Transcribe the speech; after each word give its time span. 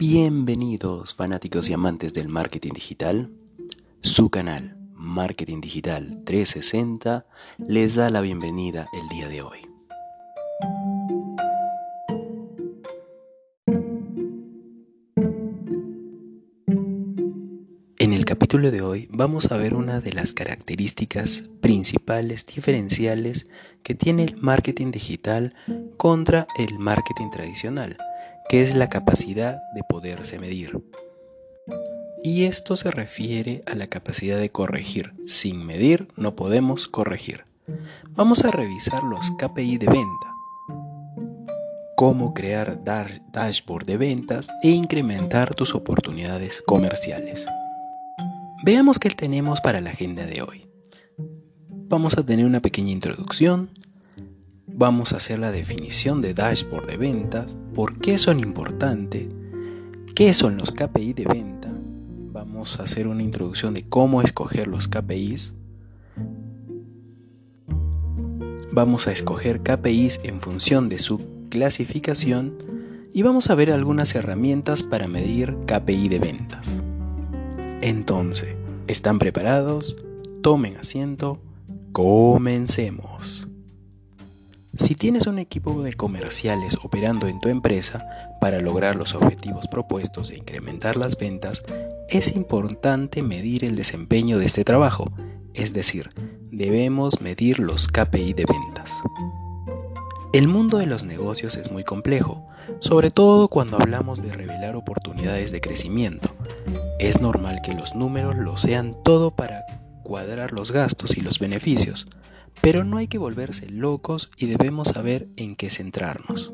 Bienvenidos 0.00 1.12
fanáticos 1.12 1.68
y 1.68 1.74
amantes 1.74 2.14
del 2.14 2.30
marketing 2.30 2.72
digital. 2.72 3.30
Su 4.00 4.30
canal 4.30 4.78
Marketing 4.94 5.60
Digital 5.60 6.22
360 6.24 7.26
les 7.58 7.96
da 7.96 8.08
la 8.08 8.22
bienvenida 8.22 8.88
el 8.94 9.06
día 9.10 9.28
de 9.28 9.42
hoy. 9.42 9.58
En 17.98 18.14
el 18.14 18.24
capítulo 18.24 18.70
de 18.70 18.80
hoy 18.80 19.06
vamos 19.10 19.52
a 19.52 19.58
ver 19.58 19.74
una 19.74 20.00
de 20.00 20.14
las 20.14 20.32
características 20.32 21.42
principales 21.60 22.46
diferenciales 22.46 23.48
que 23.82 23.94
tiene 23.94 24.24
el 24.24 24.38
marketing 24.38 24.92
digital 24.92 25.54
contra 25.98 26.46
el 26.56 26.78
marketing 26.78 27.28
tradicional 27.28 27.98
que 28.50 28.62
es 28.62 28.74
la 28.74 28.88
capacidad 28.88 29.60
de 29.76 29.84
poderse 29.84 30.40
medir. 30.40 30.82
Y 32.24 32.46
esto 32.46 32.74
se 32.74 32.90
refiere 32.90 33.62
a 33.64 33.76
la 33.76 33.86
capacidad 33.86 34.38
de 34.38 34.50
corregir. 34.50 35.14
Sin 35.24 35.64
medir 35.64 36.08
no 36.16 36.34
podemos 36.34 36.88
corregir. 36.88 37.44
Vamos 38.16 38.44
a 38.44 38.50
revisar 38.50 39.04
los 39.04 39.30
KPI 39.38 39.78
de 39.78 39.86
venta, 39.86 40.34
cómo 41.96 42.34
crear 42.34 42.80
dashboard 42.82 43.86
de 43.86 43.96
ventas 43.96 44.48
e 44.64 44.70
incrementar 44.70 45.54
tus 45.54 45.76
oportunidades 45.76 46.60
comerciales. 46.60 47.46
Veamos 48.64 48.98
qué 48.98 49.10
tenemos 49.10 49.60
para 49.60 49.80
la 49.80 49.90
agenda 49.90 50.26
de 50.26 50.42
hoy. 50.42 50.68
Vamos 51.68 52.18
a 52.18 52.26
tener 52.26 52.46
una 52.46 52.58
pequeña 52.58 52.90
introducción, 52.90 53.70
vamos 54.74 55.12
a 55.12 55.16
hacer 55.16 55.38
la 55.38 55.52
definición 55.52 56.22
de 56.22 56.34
dashboard 56.34 56.86
de 56.86 56.96
ventas, 56.96 57.56
por 57.74 57.98
qué 57.98 58.18
son 58.18 58.40
importantes, 58.40 59.26
qué 60.14 60.32
son 60.32 60.56
los 60.56 60.72
KPI 60.72 61.12
de 61.12 61.24
venta, 61.24 61.72
vamos 62.32 62.80
a 62.80 62.84
hacer 62.84 63.06
una 63.06 63.22
introducción 63.22 63.74
de 63.74 63.84
cómo 63.84 64.22
escoger 64.22 64.68
los 64.68 64.88
KPIs, 64.88 65.54
vamos 68.72 69.06
a 69.06 69.12
escoger 69.12 69.60
KPIs 69.60 70.20
en 70.22 70.40
función 70.40 70.88
de 70.88 70.98
su 70.98 71.20
clasificación 71.50 72.54
y 73.12 73.22
vamos 73.22 73.50
a 73.50 73.54
ver 73.54 73.72
algunas 73.72 74.14
herramientas 74.14 74.82
para 74.82 75.08
medir 75.08 75.56
KPI 75.66 76.08
de 76.08 76.18
ventas. 76.18 76.82
Entonces, 77.82 78.54
¿están 78.86 79.18
preparados? 79.18 79.96
Tomen 80.42 80.76
asiento, 80.76 81.40
comencemos. 81.92 83.49
Si 84.74 84.94
tienes 84.94 85.26
un 85.26 85.40
equipo 85.40 85.82
de 85.82 85.94
comerciales 85.94 86.78
operando 86.82 87.26
en 87.26 87.40
tu 87.40 87.48
empresa 87.48 88.04
para 88.40 88.60
lograr 88.60 88.94
los 88.94 89.16
objetivos 89.16 89.66
propuestos 89.66 90.30
e 90.30 90.36
incrementar 90.36 90.96
las 90.96 91.18
ventas, 91.18 91.64
es 92.08 92.36
importante 92.36 93.22
medir 93.22 93.64
el 93.64 93.74
desempeño 93.74 94.38
de 94.38 94.46
este 94.46 94.62
trabajo, 94.62 95.10
es 95.54 95.74
decir, 95.74 96.08
debemos 96.52 97.20
medir 97.20 97.58
los 97.58 97.88
KPI 97.88 98.32
de 98.34 98.44
ventas. 98.44 99.02
El 100.32 100.46
mundo 100.46 100.78
de 100.78 100.86
los 100.86 101.04
negocios 101.04 101.56
es 101.56 101.72
muy 101.72 101.82
complejo, 101.82 102.46
sobre 102.78 103.10
todo 103.10 103.48
cuando 103.48 103.76
hablamos 103.76 104.22
de 104.22 104.32
revelar 104.32 104.76
oportunidades 104.76 105.50
de 105.50 105.60
crecimiento. 105.60 106.36
Es 107.00 107.20
normal 107.20 107.60
que 107.64 107.74
los 107.74 107.96
números 107.96 108.36
lo 108.36 108.56
sean 108.56 108.96
todo 109.02 109.32
para 109.32 109.64
cuadrar 110.04 110.52
los 110.52 110.70
gastos 110.70 111.16
y 111.16 111.22
los 111.22 111.40
beneficios, 111.40 112.06
pero 112.60 112.84
no 112.84 112.98
hay 112.98 113.08
que 113.08 113.18
volverse 113.18 113.68
locos 113.68 114.30
y 114.36 114.46
debemos 114.46 114.88
saber 114.88 115.28
en 115.36 115.56
qué 115.56 115.70
centrarnos. 115.70 116.52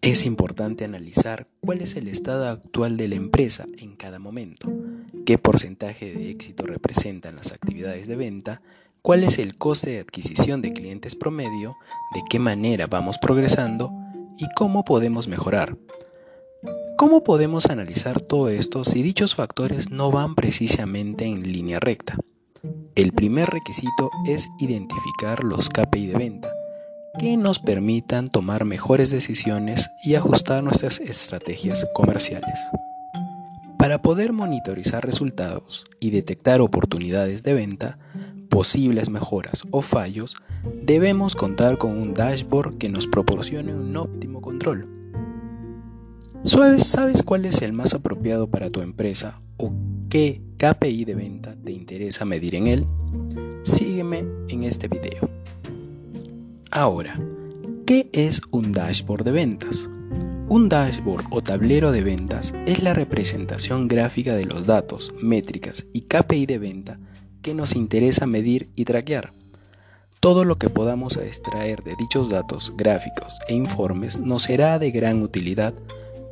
Es 0.00 0.26
importante 0.26 0.84
analizar 0.84 1.48
cuál 1.60 1.80
es 1.80 1.96
el 1.96 2.08
estado 2.08 2.46
actual 2.48 2.96
de 2.96 3.08
la 3.08 3.14
empresa 3.14 3.64
en 3.78 3.96
cada 3.96 4.18
momento, 4.18 4.70
qué 5.24 5.38
porcentaje 5.38 6.12
de 6.12 6.30
éxito 6.30 6.66
representan 6.66 7.36
las 7.36 7.52
actividades 7.52 8.06
de 8.06 8.16
venta, 8.16 8.60
cuál 9.00 9.24
es 9.24 9.38
el 9.38 9.56
coste 9.56 9.90
de 9.90 10.00
adquisición 10.00 10.60
de 10.60 10.74
clientes 10.74 11.14
promedio, 11.14 11.76
de 12.14 12.22
qué 12.28 12.38
manera 12.38 12.86
vamos 12.86 13.16
progresando 13.18 13.90
y 14.36 14.46
cómo 14.54 14.84
podemos 14.84 15.26
mejorar. 15.26 15.78
¿Cómo 16.96 17.24
podemos 17.24 17.66
analizar 17.66 18.20
todo 18.20 18.50
esto 18.50 18.84
si 18.84 19.02
dichos 19.02 19.34
factores 19.34 19.90
no 19.90 20.10
van 20.10 20.34
precisamente 20.34 21.24
en 21.24 21.50
línea 21.50 21.80
recta? 21.80 22.18
El 22.94 23.12
primer 23.12 23.50
requisito 23.50 24.10
es 24.26 24.48
identificar 24.58 25.42
los 25.44 25.68
KPI 25.68 26.06
de 26.06 26.16
venta 26.16 26.52
que 27.18 27.36
nos 27.36 27.58
permitan 27.58 28.28
tomar 28.28 28.64
mejores 28.64 29.10
decisiones 29.10 29.90
y 30.04 30.16
ajustar 30.16 30.64
nuestras 30.64 31.00
estrategias 31.00 31.86
comerciales. 31.94 32.58
Para 33.78 34.00
poder 34.00 34.32
monitorizar 34.32 35.04
resultados 35.04 35.84
y 36.00 36.10
detectar 36.10 36.60
oportunidades 36.60 37.42
de 37.42 37.54
venta, 37.54 37.98
posibles 38.48 39.10
mejoras 39.10 39.64
o 39.70 39.82
fallos, 39.82 40.36
debemos 40.82 41.36
contar 41.36 41.78
con 41.78 41.98
un 41.98 42.14
dashboard 42.14 42.78
que 42.78 42.88
nos 42.88 43.06
proporcione 43.06 43.74
un 43.74 43.96
óptimo 43.96 44.40
control. 44.40 44.88
¿Sabes 46.42 47.22
cuál 47.22 47.44
es 47.44 47.62
el 47.62 47.72
más 47.72 47.94
apropiado 47.94 48.50
para 48.50 48.70
tu 48.70 48.80
empresa 48.80 49.40
o 49.56 49.72
qué 50.08 50.40
KPI 50.56 51.04
de 51.04 51.14
venta 51.14 51.54
te 51.56 51.72
interesa 51.72 52.24
medir 52.24 52.54
en 52.54 52.66
él? 52.66 52.86
Sígueme 53.62 54.24
en 54.48 54.64
este 54.64 54.88
video. 54.88 55.28
Ahora, 56.70 57.18
¿qué 57.86 58.10
es 58.12 58.40
un 58.50 58.72
dashboard 58.72 59.24
de 59.24 59.32
ventas? 59.32 59.88
Un 60.48 60.68
dashboard 60.68 61.24
o 61.30 61.42
tablero 61.42 61.92
de 61.92 62.02
ventas 62.02 62.52
es 62.66 62.82
la 62.82 62.94
representación 62.94 63.88
gráfica 63.88 64.34
de 64.34 64.44
los 64.44 64.66
datos, 64.66 65.12
métricas 65.22 65.86
y 65.92 66.02
KPI 66.02 66.46
de 66.46 66.58
venta 66.58 66.98
que 67.42 67.54
nos 67.54 67.74
interesa 67.74 68.26
medir 68.26 68.70
y 68.74 68.84
traquear. 68.84 69.32
Todo 70.20 70.44
lo 70.44 70.56
que 70.56 70.70
podamos 70.70 71.16
extraer 71.16 71.82
de 71.82 71.94
dichos 71.96 72.30
datos, 72.30 72.72
gráficos 72.76 73.40
e 73.48 73.54
informes 73.54 74.18
nos 74.18 74.44
será 74.44 74.78
de 74.78 74.90
gran 74.90 75.22
utilidad 75.22 75.74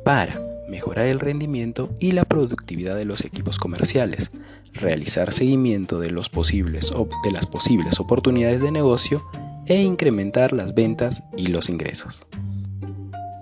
para 0.03 0.52
mejorar 0.67 1.07
el 1.07 1.19
rendimiento 1.19 1.93
y 1.99 2.11
la 2.11 2.25
productividad 2.25 2.95
de 2.95 3.05
los 3.05 3.25
equipos 3.25 3.59
comerciales, 3.59 4.31
realizar 4.73 5.31
seguimiento 5.31 5.99
de, 5.99 6.11
los 6.11 6.29
posibles, 6.29 6.93
de 7.23 7.31
las 7.31 7.45
posibles 7.45 7.99
oportunidades 7.99 8.61
de 8.61 8.71
negocio 8.71 9.25
e 9.65 9.81
incrementar 9.81 10.53
las 10.53 10.73
ventas 10.73 11.23
y 11.37 11.47
los 11.47 11.69
ingresos. 11.69 12.25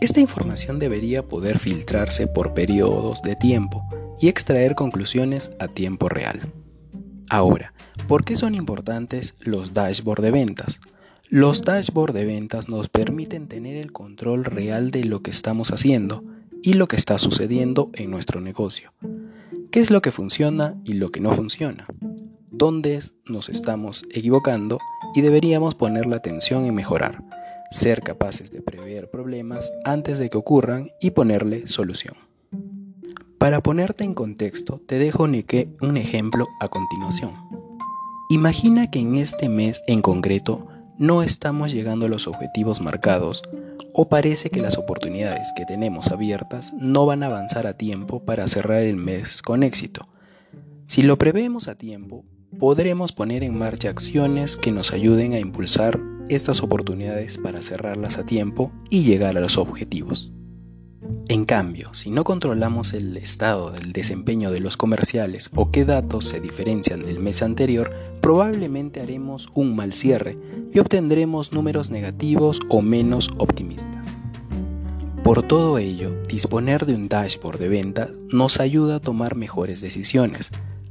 Esta 0.01 0.19
información 0.19 0.79
debería 0.79 1.27
poder 1.27 1.59
filtrarse 1.59 2.27
por 2.27 2.53
periodos 2.53 3.21
de 3.21 3.35
tiempo 3.35 3.87
y 4.19 4.29
extraer 4.29 4.75
conclusiones 4.75 5.51
a 5.59 5.67
tiempo 5.67 6.09
real. 6.09 6.41
Ahora, 7.29 7.73
¿por 8.07 8.25
qué 8.25 8.35
son 8.35 8.55
importantes 8.55 9.35
los 9.39 9.73
dashboard 9.73 10.21
de 10.21 10.31
ventas? 10.31 10.79
Los 11.29 11.61
dashboard 11.61 12.13
de 12.13 12.25
ventas 12.25 12.67
nos 12.67 12.89
permiten 12.89 13.47
tener 13.47 13.77
el 13.77 13.91
control 13.91 14.43
real 14.43 14.91
de 14.91 15.05
lo 15.05 15.21
que 15.21 15.31
estamos 15.31 15.71
haciendo 15.71 16.23
y 16.63 16.73
lo 16.73 16.87
que 16.87 16.95
está 16.95 17.17
sucediendo 17.17 17.89
en 17.93 18.11
nuestro 18.11 18.41
negocio. 18.41 18.93
¿Qué 19.71 19.79
es 19.79 19.89
lo 19.89 20.01
que 20.01 20.11
funciona 20.11 20.75
y 20.83 20.93
lo 20.93 21.09
que 21.09 21.21
no 21.21 21.33
funciona? 21.33 21.87
¿Dónde 22.51 23.01
nos 23.25 23.49
estamos 23.49 24.03
equivocando 24.11 24.79
y 25.15 25.21
deberíamos 25.21 25.75
poner 25.75 26.05
la 26.05 26.17
atención 26.17 26.65
en 26.65 26.75
mejorar? 26.75 27.23
Ser 27.71 28.01
capaces 28.01 28.51
de 28.51 28.61
prever 28.61 29.09
problemas 29.09 29.71
antes 29.85 30.19
de 30.19 30.29
que 30.29 30.37
ocurran 30.37 30.89
y 30.99 31.11
ponerle 31.11 31.67
solución. 31.67 32.15
Para 33.37 33.61
ponerte 33.61 34.03
en 34.03 34.13
contexto, 34.13 34.81
te 34.85 34.99
dejo 34.99 35.23
un 35.23 35.97
ejemplo 35.97 36.47
a 36.59 36.67
continuación. 36.67 37.31
Imagina 38.29 38.91
que 38.91 38.99
en 38.99 39.15
este 39.15 39.49
mes 39.49 39.81
en 39.87 40.01
concreto 40.01 40.67
no 40.97 41.23
estamos 41.23 41.71
llegando 41.71 42.05
a 42.05 42.09
los 42.09 42.27
objetivos 42.27 42.81
marcados 42.81 43.41
o 43.93 44.09
parece 44.09 44.49
que 44.49 44.61
las 44.61 44.77
oportunidades 44.77 45.51
que 45.55 45.65
tenemos 45.65 46.11
abiertas 46.11 46.73
no 46.73 47.05
van 47.05 47.23
a 47.23 47.27
avanzar 47.27 47.67
a 47.67 47.77
tiempo 47.77 48.23
para 48.23 48.47
cerrar 48.47 48.81
el 48.81 48.95
mes 48.95 49.41
con 49.41 49.63
éxito. 49.63 50.07
Si 50.87 51.01
lo 51.01 51.17
prevemos 51.17 51.67
a 51.67 51.75
tiempo, 51.75 52.25
podremos 52.59 53.11
poner 53.11 53.43
en 53.43 53.57
marcha 53.57 53.89
acciones 53.89 54.57
que 54.57 54.71
nos 54.71 54.93
ayuden 54.93 55.33
a 55.33 55.39
impulsar 55.39 55.99
estas 56.29 56.63
oportunidades 56.63 57.37
para 57.37 57.61
cerrarlas 57.61 58.17
a 58.17 58.25
tiempo 58.25 58.71
y 58.89 59.03
llegar 59.03 59.37
a 59.37 59.41
los 59.41 59.57
objetivos. 59.57 60.31
En 61.29 61.45
cambio, 61.45 61.93
si 61.93 62.11
no 62.11 62.23
controlamos 62.23 62.93
el 62.93 63.17
estado 63.17 63.71
del 63.71 63.93
desempeño 63.93 64.51
de 64.51 64.59
los 64.59 64.77
comerciales 64.77 65.49
o 65.55 65.71
qué 65.71 65.85
datos 65.85 66.25
se 66.25 66.39
diferencian 66.39 67.03
del 67.03 67.19
mes 67.19 67.41
anterior, 67.41 67.91
probablemente 68.21 69.01
haremos 69.01 69.49
un 69.53 69.75
mal 69.75 69.93
cierre 69.93 70.37
y 70.73 70.79
obtendremos 70.79 71.53
números 71.53 71.89
negativos 71.89 72.59
o 72.69 72.81
menos 72.81 73.29
optimistas. 73.37 74.05
Por 75.23 75.43
todo 75.43 75.77
ello, 75.77 76.11
disponer 76.27 76.85
de 76.85 76.95
un 76.95 77.07
dashboard 77.07 77.59
de 77.59 77.69
venta 77.69 78.09
nos 78.29 78.59
ayuda 78.59 78.97
a 78.97 78.99
tomar 78.99 79.35
mejores 79.35 79.79
decisiones, 79.81 80.49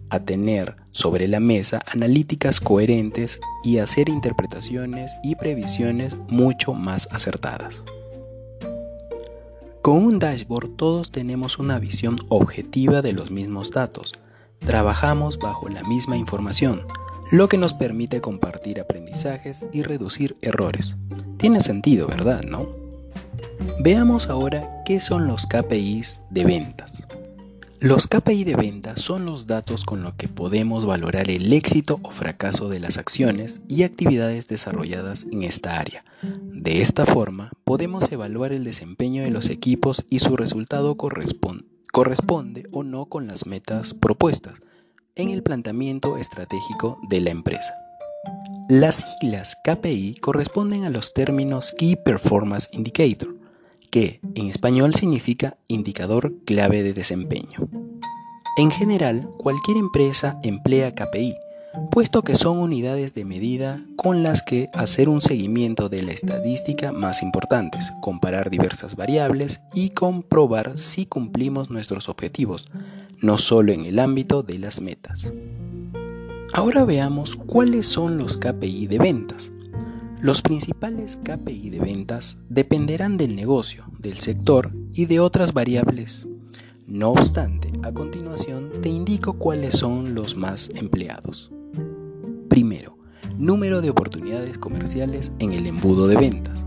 a 0.09 0.21
tener 0.21 0.77
sobre 0.91 1.29
la 1.29 1.41
mesa 1.41 1.81
analíticas 1.93 2.61
coherentes 2.61 3.41
y 3.65 3.79
hacer 3.79 4.09
interpretaciones 4.09 5.13
y 5.23 5.37
previsiones 5.37 6.17
mucho 6.29 6.75
más 6.75 7.09
acertadas. 7.13 7.85
Con 9.83 10.05
un 10.05 10.19
dashboard 10.19 10.77
todos 10.77 11.11
tenemos 11.11 11.59
una 11.59 11.79
visión 11.79 12.19
objetiva 12.29 13.01
de 13.01 13.15
los 13.15 13.31
mismos 13.31 13.71
datos. 13.71 14.13
Trabajamos 14.59 15.39
bajo 15.39 15.71
la 15.71 15.83
misma 15.85 16.19
información, 16.19 16.83
lo 17.31 17.49
que 17.49 17.57
nos 17.57 17.73
permite 17.73 18.21
compartir 18.21 18.79
aprendizajes 18.79 19.65
y 19.73 19.83
reducir 19.83 20.37
errores. 20.43 20.97
Tiene 21.39 21.63
sentido, 21.63 22.09
¿verdad? 22.09 22.43
¿No? 22.43 22.69
Veamos 23.79 24.29
ahora 24.29 24.69
qué 24.85 25.01
son 25.01 25.27
los 25.27 25.47
KPIs 25.47 26.21
de 26.29 26.45
ventas. 26.45 27.07
Los 27.81 28.07
KPI 28.09 28.45
de 28.45 28.57
ventas 28.57 29.01
son 29.01 29.25
los 29.25 29.47
datos 29.47 29.87
con 29.87 30.03
los 30.03 30.13
que 30.13 30.29
podemos 30.29 30.85
valorar 30.85 31.31
el 31.31 31.51
éxito 31.51 31.99
o 32.03 32.11
fracaso 32.11 32.69
de 32.69 32.79
las 32.79 32.99
acciones 32.99 33.63
y 33.69 33.85
actividades 33.85 34.49
desarrolladas 34.49 35.25
en 35.33 35.45
esta 35.45 35.81
área. 35.81 36.05
De 36.23 36.83
esta 36.83 37.07
forma, 37.07 37.53
podemos 37.65 38.13
evaluar 38.13 38.53
el 38.53 38.65
desempeño 38.65 39.23
de 39.23 39.31
los 39.31 39.49
equipos 39.49 40.05
y 40.11 40.19
su 40.19 40.37
resultado 40.37 40.97
corresponde, 40.97 41.65
corresponde 41.91 42.69
o 42.71 42.83
no 42.83 43.07
con 43.07 43.27
las 43.27 43.47
metas 43.47 43.95
propuestas 43.95 44.61
en 45.15 45.31
el 45.31 45.43
planteamiento 45.43 46.19
estratégico 46.19 47.01
de 47.09 47.23
la 47.23 47.31
empresa. 47.31 47.73
Las 48.69 49.17
siglas 49.19 49.57
KPI 49.65 50.17
corresponden 50.21 50.85
a 50.85 50.91
los 50.91 51.15
términos 51.15 51.75
Key 51.79 51.97
Performance 51.97 52.69
Indicator, 52.73 53.40
que 53.91 54.21
en 54.35 54.47
español 54.47 54.95
significa 54.95 55.57
indicador 55.69 56.35
clave 56.45 56.83
de 56.83 56.93
desempeño. 56.93 57.69
En 58.57 58.71
general, 58.71 59.29
cualquier 59.39 59.77
empresa 59.77 60.39
emplea 60.43 60.95
KPI, 60.95 61.35
puesto 61.91 62.23
que 62.23 62.35
son 62.35 62.59
unidades 62.59 63.15
de 63.15 63.25
medida 63.25 63.81
con 63.97 64.23
las 64.23 64.43
que 64.43 64.69
hacer 64.75 65.09
un 65.09 65.21
seguimiento 65.21 65.89
de 65.89 66.03
la 66.03 66.13
estadística 66.13 66.93
más 66.93 67.23
importantes, 67.23 67.93
comparar 68.01 68.51
diversas 68.51 68.97
variables 68.97 69.61
y 69.73 69.91
comprobar 69.91 70.79
si 70.79 71.07
cumplimos 71.07 71.71
nuestros 71.71 72.09
objetivos, 72.09 72.67
no 73.21 73.39
solo 73.39 73.73
en 73.73 73.85
el 73.85 73.99
ámbito 73.99 74.43
de 74.43 74.59
las 74.59 74.81
metas. 74.81 75.33
Ahora 76.53 76.85
veamos 76.85 77.37
cuáles 77.37 77.87
son 77.87 78.19
los 78.19 78.37
KPI 78.37 78.89
de 78.89 78.99
ventas. 78.99 79.53
Los 80.23 80.43
principales 80.43 81.17
KPI 81.17 81.71
de 81.71 81.81
ventas 81.81 82.37
dependerán 82.51 83.17
del 83.17 83.35
negocio, 83.35 83.87
del 83.99 84.19
sector 84.19 84.71
y 84.93 85.07
de 85.07 85.19
otras 85.19 85.55
variables. 85.55 86.29
No 86.87 87.09
obstante, 87.09 87.73
a 87.83 87.93
continuación 87.93 88.71
te 88.83 88.91
indico 88.91 89.35
cuáles 89.35 89.79
son 89.79 90.15
los 90.15 90.37
más 90.37 90.71
empleados. 90.75 91.51
Primero, 92.51 92.99
número 93.39 93.81
de 93.81 93.89
oportunidades 93.89 94.59
comerciales 94.59 95.33
en 95.39 95.53
el 95.53 95.67
embudo 95.67 96.07
de 96.07 96.17
ventas. 96.17 96.67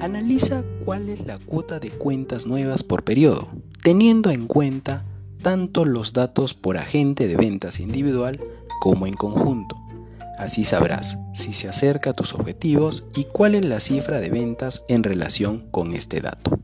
Analiza 0.00 0.62
cuál 0.84 1.08
es 1.08 1.26
la 1.26 1.38
cuota 1.38 1.80
de 1.80 1.90
cuentas 1.90 2.46
nuevas 2.46 2.84
por 2.84 3.02
periodo, 3.02 3.48
teniendo 3.82 4.30
en 4.30 4.46
cuenta 4.46 5.04
tanto 5.42 5.84
los 5.84 6.12
datos 6.12 6.54
por 6.54 6.76
agente 6.76 7.26
de 7.26 7.36
ventas 7.36 7.80
individual 7.80 8.40
como 8.80 9.08
en 9.08 9.14
conjunto. 9.14 9.76
Así 10.38 10.64
sabrás 10.64 11.18
si 11.32 11.54
se 11.54 11.68
acerca 11.68 12.10
a 12.10 12.12
tus 12.12 12.34
objetivos 12.34 13.06
y 13.14 13.24
cuál 13.24 13.54
es 13.54 13.64
la 13.64 13.80
cifra 13.80 14.20
de 14.20 14.30
ventas 14.30 14.84
en 14.88 15.02
relación 15.02 15.66
con 15.70 15.94
este 15.94 16.20
dato. 16.20 16.58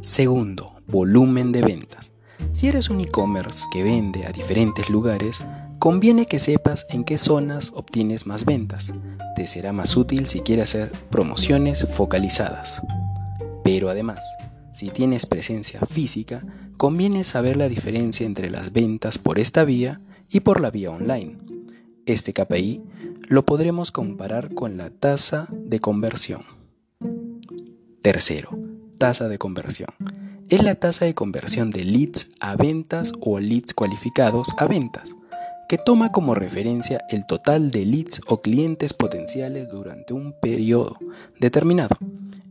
Segundo, 0.00 0.76
volumen 0.86 1.52
de 1.52 1.62
ventas. 1.62 2.12
Si 2.52 2.68
eres 2.68 2.90
un 2.90 3.00
e-commerce 3.00 3.64
que 3.72 3.82
vende 3.82 4.24
a 4.26 4.32
diferentes 4.32 4.88
lugares, 4.88 5.44
conviene 5.78 6.26
que 6.26 6.38
sepas 6.38 6.86
en 6.88 7.04
qué 7.04 7.18
zonas 7.18 7.72
obtienes 7.74 8.26
más 8.26 8.44
ventas. 8.44 8.92
Te 9.34 9.46
será 9.46 9.72
más 9.72 9.96
útil 9.96 10.26
si 10.26 10.40
quieres 10.40 10.70
hacer 10.70 10.92
promociones 11.10 11.86
focalizadas. 11.92 12.82
Pero 13.64 13.90
además, 13.90 14.24
si 14.72 14.90
tienes 14.90 15.26
presencia 15.26 15.80
física, 15.90 16.44
conviene 16.76 17.24
saber 17.24 17.56
la 17.56 17.68
diferencia 17.68 18.26
entre 18.26 18.48
las 18.48 18.72
ventas 18.72 19.18
por 19.18 19.38
esta 19.38 19.64
vía 19.64 20.00
y 20.30 20.40
por 20.40 20.60
la 20.60 20.70
vía 20.70 20.90
online. 20.90 21.45
Este 22.06 22.32
KPI 22.32 22.84
lo 23.28 23.44
podremos 23.44 23.90
comparar 23.90 24.54
con 24.54 24.76
la 24.76 24.90
tasa 24.90 25.48
de 25.50 25.80
conversión. 25.80 26.44
Tercero, 28.00 28.56
tasa 28.96 29.26
de 29.26 29.38
conversión. 29.38 29.88
Es 30.48 30.62
la 30.62 30.76
tasa 30.76 31.04
de 31.04 31.14
conversión 31.14 31.72
de 31.72 31.84
leads 31.84 32.30
a 32.38 32.54
ventas 32.54 33.10
o 33.20 33.40
leads 33.40 33.74
cualificados 33.74 34.54
a 34.56 34.68
ventas, 34.68 35.16
que 35.68 35.78
toma 35.78 36.12
como 36.12 36.36
referencia 36.36 37.04
el 37.10 37.26
total 37.26 37.72
de 37.72 37.84
leads 37.84 38.20
o 38.28 38.40
clientes 38.40 38.94
potenciales 38.94 39.68
durante 39.68 40.14
un 40.14 40.32
periodo 40.40 40.96
determinado. 41.40 41.96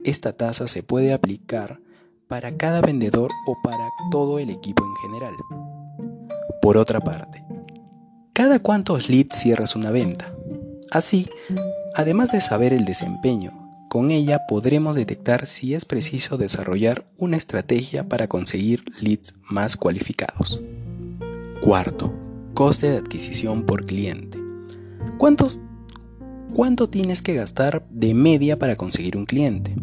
Esta 0.04 0.34
tasa 0.34 0.68
se 0.68 0.84
puede 0.84 1.13
aplicar 1.13 1.80
para 2.28 2.58
cada 2.58 2.81
vendedor 2.81 3.31
o 3.48 3.56
para 3.63 3.88
todo 4.12 4.38
el 4.38 4.50
equipo 4.50 4.84
en 4.84 4.96
general. 4.96 5.34
Por 6.62 6.75
otra 6.75 7.00
parte, 7.00 7.42
cada 8.36 8.60
cuántos 8.60 9.08
leads 9.08 9.38
cierras 9.38 9.78
una 9.78 9.92
venta. 9.92 10.36
Así, 10.92 11.30
además 11.96 12.34
de 12.34 12.42
saber 12.42 12.74
el 12.74 12.84
desempeño, 12.84 13.54
con 13.88 14.12
ella 14.12 14.42
podremos 14.50 14.98
detectar 14.98 15.46
si 15.46 15.74
es 15.74 15.86
preciso 15.86 16.38
desarrollar 16.38 17.06
una 17.18 17.38
estrategia 17.38 18.10
para 18.10 18.28
conseguir 18.28 18.84
leads 19.00 19.36
más 19.50 19.78
cualificados. 19.78 20.62
Cuarto, 21.62 22.14
coste 22.54 22.90
de 22.90 22.98
adquisición 22.98 23.64
por 23.64 23.86
cliente. 23.86 24.38
¿Cuántos, 25.18 25.62
¿Cuánto 26.54 26.90
tienes 26.90 27.22
que 27.22 27.36
gastar 27.36 27.86
de 27.90 28.14
media 28.14 28.60
para 28.60 28.76
conseguir 28.76 29.16
un 29.16 29.26
cliente? 29.26 29.78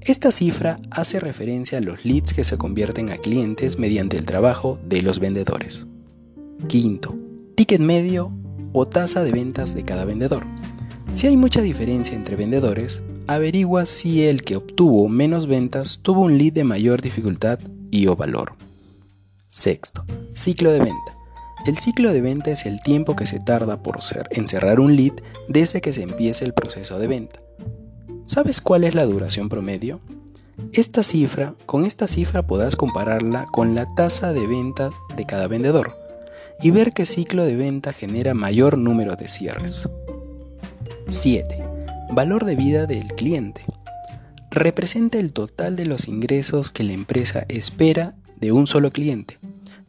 Esta 0.00 0.32
cifra 0.32 0.80
hace 0.90 1.20
referencia 1.20 1.78
a 1.78 1.80
los 1.80 2.04
leads 2.04 2.32
que 2.32 2.42
se 2.42 2.58
convierten 2.58 3.10
a 3.10 3.18
clientes 3.18 3.78
mediante 3.78 4.16
el 4.16 4.26
trabajo 4.26 4.80
de 4.84 5.00
los 5.02 5.20
vendedores. 5.20 5.86
Quinto, 6.66 7.23
ticket 7.54 7.80
medio 7.80 8.32
o 8.72 8.86
tasa 8.86 9.22
de 9.22 9.30
ventas 9.30 9.74
de 9.74 9.84
cada 9.84 10.04
vendedor. 10.04 10.44
Si 11.12 11.28
hay 11.28 11.36
mucha 11.36 11.62
diferencia 11.62 12.16
entre 12.16 12.34
vendedores, 12.34 13.02
averigua 13.28 13.86
si 13.86 14.24
el 14.24 14.42
que 14.42 14.56
obtuvo 14.56 15.08
menos 15.08 15.46
ventas 15.46 16.00
tuvo 16.02 16.22
un 16.22 16.36
lead 16.36 16.52
de 16.52 16.64
mayor 16.64 17.00
dificultad 17.00 17.60
y 17.90 18.08
o 18.08 18.16
valor. 18.16 18.54
Sexto, 19.48 20.04
ciclo 20.34 20.72
de 20.72 20.80
venta. 20.80 21.16
El 21.64 21.78
ciclo 21.78 22.12
de 22.12 22.20
venta 22.20 22.50
es 22.50 22.66
el 22.66 22.82
tiempo 22.82 23.14
que 23.14 23.24
se 23.24 23.38
tarda 23.38 23.82
por 23.82 24.02
ser, 24.02 24.28
cerrar 24.46 24.80
un 24.80 24.96
lead 24.96 25.14
desde 25.48 25.80
que 25.80 25.92
se 25.92 26.02
empiece 26.02 26.44
el 26.44 26.52
proceso 26.52 26.98
de 26.98 27.06
venta. 27.06 27.40
¿Sabes 28.24 28.60
cuál 28.60 28.82
es 28.82 28.96
la 28.96 29.06
duración 29.06 29.48
promedio? 29.48 30.00
Esta 30.72 31.04
cifra, 31.04 31.54
con 31.66 31.84
esta 31.84 32.08
cifra 32.08 32.46
podrás 32.46 32.74
compararla 32.74 33.44
con 33.46 33.74
la 33.74 33.86
tasa 33.94 34.32
de 34.32 34.46
venta 34.46 34.90
de 35.16 35.24
cada 35.24 35.46
vendedor 35.46 36.03
y 36.64 36.70
ver 36.70 36.94
qué 36.94 37.04
ciclo 37.04 37.44
de 37.44 37.56
venta 37.56 37.92
genera 37.92 38.32
mayor 38.32 38.78
número 38.78 39.16
de 39.16 39.28
cierres. 39.28 39.86
7. 41.08 41.62
Valor 42.10 42.46
de 42.46 42.56
vida 42.56 42.86
del 42.86 43.04
cliente. 43.08 43.60
Representa 44.50 45.18
el 45.18 45.34
total 45.34 45.76
de 45.76 45.84
los 45.84 46.08
ingresos 46.08 46.70
que 46.70 46.82
la 46.82 46.94
empresa 46.94 47.44
espera 47.48 48.16
de 48.40 48.52
un 48.52 48.66
solo 48.66 48.92
cliente, 48.92 49.38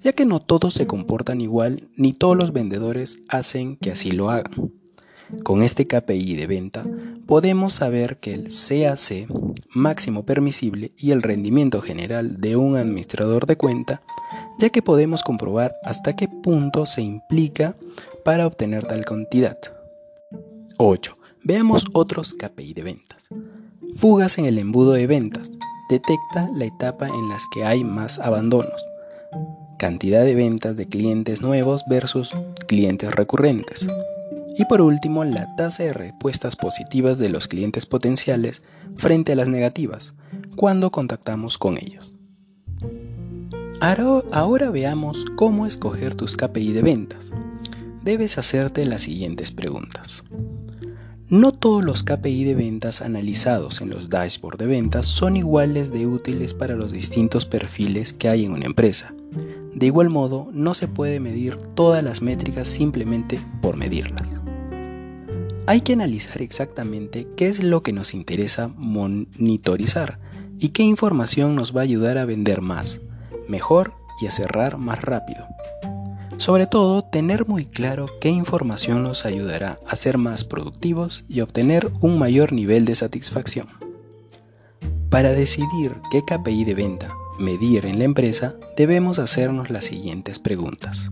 ya 0.03 0.11
que 0.11 0.25
no 0.25 0.41
todos 0.41 0.73
se 0.73 0.85
comportan 0.85 1.39
igual 1.39 1.87
ni 1.95 2.11
todos 2.11 2.35
los 2.35 2.51
vendedores 2.51 3.19
hacen 3.29 3.77
que 3.77 3.91
así 3.91 4.11
lo 4.11 4.29
hagan. 4.29 4.73
Con 5.43 5.63
este 5.63 5.87
KPI 5.87 6.35
de 6.35 6.45
venta 6.45 6.83
podemos 7.25 7.71
saber 7.71 8.17
que 8.17 8.33
el 8.33 8.47
CAC 8.49 9.29
máximo 9.69 10.25
permisible 10.25 10.91
y 10.97 11.11
el 11.11 11.21
rendimiento 11.21 11.81
general 11.81 12.41
de 12.41 12.57
un 12.57 12.75
administrador 12.75 13.45
de 13.45 13.55
cuenta 13.55 14.01
ya 14.59 14.69
que 14.69 14.81
podemos 14.81 15.23
comprobar 15.23 15.75
hasta 15.83 16.15
qué 16.15 16.27
punto 16.27 16.85
se 16.85 17.01
implica 17.01 17.75
para 18.23 18.47
obtener 18.47 18.85
tal 18.85 19.05
cantidad. 19.05 19.57
8. 20.77 21.17
Veamos 21.43 21.85
otros 21.93 22.33
KPI 22.33 22.73
de 22.73 22.83
ventas. 22.83 23.23
Fugas 23.95 24.37
en 24.37 24.45
el 24.45 24.57
embudo 24.57 24.93
de 24.93 25.07
ventas. 25.07 25.51
Detecta 25.89 26.49
la 26.55 26.65
etapa 26.65 27.07
en 27.07 27.29
las 27.29 27.43
que 27.53 27.63
hay 27.63 27.83
más 27.83 28.19
abandonos. 28.19 28.83
Cantidad 29.77 30.23
de 30.23 30.35
ventas 30.35 30.77
de 30.77 30.87
clientes 30.87 31.41
nuevos 31.41 31.83
versus 31.87 32.33
clientes 32.67 33.13
recurrentes. 33.13 33.87
Y 34.57 34.65
por 34.65 34.81
último, 34.81 35.23
la 35.23 35.55
tasa 35.55 35.83
de 35.83 35.93
respuestas 35.93 36.55
positivas 36.55 37.19
de 37.19 37.29
los 37.29 37.47
clientes 37.47 37.85
potenciales 37.85 38.61
frente 38.95 39.33
a 39.33 39.35
las 39.35 39.49
negativas 39.49 40.13
cuando 40.55 40.91
contactamos 40.91 41.57
con 41.57 41.77
ellos. 41.77 42.14
Ahora 43.81 44.69
veamos 44.69 45.25
cómo 45.35 45.67
escoger 45.67 46.15
tus 46.15 46.35
KPI 46.35 46.71
de 46.71 46.81
ventas. 46.81 47.31
Debes 48.03 48.37
hacerte 48.37 48.85
las 48.85 49.03
siguientes 49.03 49.51
preguntas. 49.51 50.23
No 51.27 51.51
todos 51.51 51.83
los 51.83 52.03
KPI 52.03 52.45
de 52.45 52.55
ventas 52.55 53.01
analizados 53.01 53.81
en 53.81 53.89
los 53.89 54.09
dashboards 54.09 54.59
de 54.59 54.67
ventas 54.67 55.07
son 55.07 55.37
iguales 55.37 55.91
de 55.91 56.07
útiles 56.07 56.53
para 56.53 56.75
los 56.75 56.91
distintos 56.91 57.45
perfiles 57.45 58.13
que 58.13 58.29
hay 58.29 58.45
en 58.45 58.53
una 58.53 58.65
empresa. 58.65 59.13
De 59.73 59.87
igual 59.87 60.09
modo, 60.09 60.47
no 60.53 60.73
se 60.73 60.87
puede 60.87 61.19
medir 61.19 61.57
todas 61.57 62.03
las 62.03 62.21
métricas 62.21 62.67
simplemente 62.67 63.39
por 63.61 63.75
medirlas. 63.75 64.29
Hay 65.67 65.81
que 65.81 65.93
analizar 65.93 66.41
exactamente 66.41 67.27
qué 67.35 67.49
es 67.49 67.63
lo 67.63 67.81
que 67.81 67.91
nos 67.91 68.13
interesa 68.13 68.67
monitorizar 68.67 70.19
y 70.59 70.69
qué 70.69 70.83
información 70.83 71.55
nos 71.55 71.75
va 71.75 71.81
a 71.81 71.83
ayudar 71.83 72.19
a 72.19 72.25
vender 72.25 72.61
más, 72.61 73.01
mejor 73.47 73.93
y 74.21 74.27
a 74.27 74.31
cerrar 74.31 74.77
más 74.77 75.01
rápido. 75.01 75.47
Sobre 76.37 76.67
todo, 76.67 77.01
tener 77.01 77.47
muy 77.47 77.65
claro 77.65 78.07
qué 78.19 78.29
información 78.29 79.03
nos 79.03 79.25
ayudará 79.25 79.79
a 79.87 79.95
ser 79.95 80.17
más 80.17 80.43
productivos 80.43 81.23
y 81.29 81.41
obtener 81.41 81.89
un 82.01 82.19
mayor 82.19 82.51
nivel 82.51 82.83
de 82.85 82.95
satisfacción. 82.95 83.67
Para 85.09 85.31
decidir 85.31 85.95
qué 86.11 86.23
KPI 86.23 86.65
de 86.65 86.75
venta 86.75 87.13
medir 87.39 87.85
en 87.85 87.99
la 87.99 88.05
empresa, 88.05 88.55
debemos 88.75 89.19
hacernos 89.19 89.69
las 89.69 89.85
siguientes 89.85 90.39
preguntas. 90.39 91.11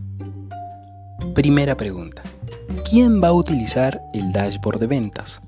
Primera 1.34 1.76
pregunta. 1.76 2.22
¿Quién 2.88 3.22
va 3.22 3.28
a 3.28 3.32
utilizar 3.32 4.02
el 4.12 4.32
dashboard 4.32 4.78
de 4.78 4.86
ventas? 4.86 5.40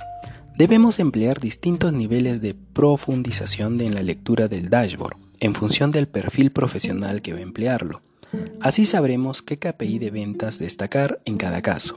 Debemos 0.56 0.98
emplear 1.00 1.38
distintos 1.38 1.92
niveles 1.92 2.40
de 2.40 2.54
profundización 2.54 3.80
en 3.82 3.94
la 3.94 4.02
lectura 4.02 4.48
del 4.48 4.70
dashboard 4.70 5.25
en 5.40 5.54
función 5.54 5.90
del 5.90 6.08
perfil 6.08 6.50
profesional 6.50 7.22
que 7.22 7.32
va 7.32 7.38
a 7.38 7.42
emplearlo. 7.42 8.02
Así 8.60 8.84
sabremos 8.84 9.42
qué 9.42 9.58
KPI 9.58 9.98
de 9.98 10.10
ventas 10.10 10.58
destacar 10.58 11.20
en 11.24 11.36
cada 11.36 11.62
caso. 11.62 11.96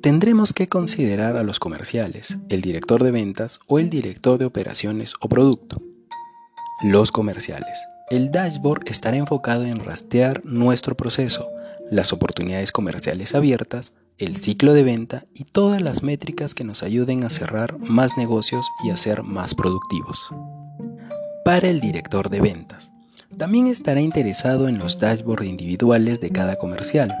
Tendremos 0.00 0.52
que 0.52 0.66
considerar 0.66 1.36
a 1.36 1.44
los 1.44 1.60
comerciales, 1.60 2.38
el 2.48 2.60
director 2.60 3.04
de 3.04 3.12
ventas 3.12 3.60
o 3.68 3.78
el 3.78 3.88
director 3.88 4.38
de 4.38 4.46
operaciones 4.46 5.14
o 5.20 5.28
producto. 5.28 5.80
Los 6.82 7.12
comerciales. 7.12 7.78
El 8.10 8.32
dashboard 8.32 8.88
estará 8.88 9.16
enfocado 9.16 9.64
en 9.64 9.78
rastrear 9.84 10.44
nuestro 10.44 10.96
proceso, 10.96 11.48
las 11.90 12.12
oportunidades 12.12 12.72
comerciales 12.72 13.34
abiertas, 13.34 13.92
el 14.18 14.36
ciclo 14.36 14.72
de 14.72 14.82
venta 14.82 15.24
y 15.34 15.44
todas 15.44 15.80
las 15.80 16.02
métricas 16.02 16.54
que 16.54 16.64
nos 16.64 16.82
ayuden 16.82 17.24
a 17.24 17.30
cerrar 17.30 17.78
más 17.78 18.16
negocios 18.16 18.66
y 18.84 18.90
a 18.90 18.96
ser 18.96 19.22
más 19.22 19.54
productivos. 19.54 20.18
Para 21.44 21.68
el 21.68 21.80
director 21.80 22.30
de 22.30 22.40
ventas. 22.40 22.92
También 23.36 23.66
estará 23.66 24.00
interesado 24.00 24.68
en 24.68 24.78
los 24.78 25.00
dashboards 25.00 25.46
individuales 25.46 26.20
de 26.20 26.30
cada 26.30 26.54
comercial. 26.56 27.12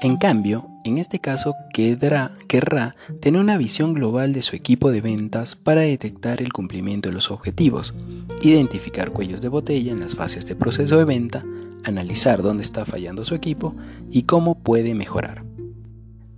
En 0.00 0.16
cambio, 0.16 0.68
en 0.82 0.98
este 0.98 1.20
caso 1.20 1.54
querrá, 1.72 2.32
querrá 2.48 2.96
tener 3.20 3.40
una 3.40 3.58
visión 3.58 3.94
global 3.94 4.32
de 4.32 4.42
su 4.42 4.56
equipo 4.56 4.90
de 4.90 5.00
ventas 5.00 5.54
para 5.54 5.82
detectar 5.82 6.42
el 6.42 6.52
cumplimiento 6.52 7.10
de 7.10 7.14
los 7.14 7.30
objetivos, 7.30 7.94
identificar 8.42 9.12
cuellos 9.12 9.40
de 9.40 9.48
botella 9.48 9.92
en 9.92 10.00
las 10.00 10.16
fases 10.16 10.46
de 10.46 10.56
proceso 10.56 10.98
de 10.98 11.04
venta, 11.04 11.44
analizar 11.84 12.42
dónde 12.42 12.64
está 12.64 12.84
fallando 12.84 13.24
su 13.24 13.36
equipo 13.36 13.76
y 14.10 14.22
cómo 14.22 14.56
puede 14.56 14.94
mejorar. 14.94 15.49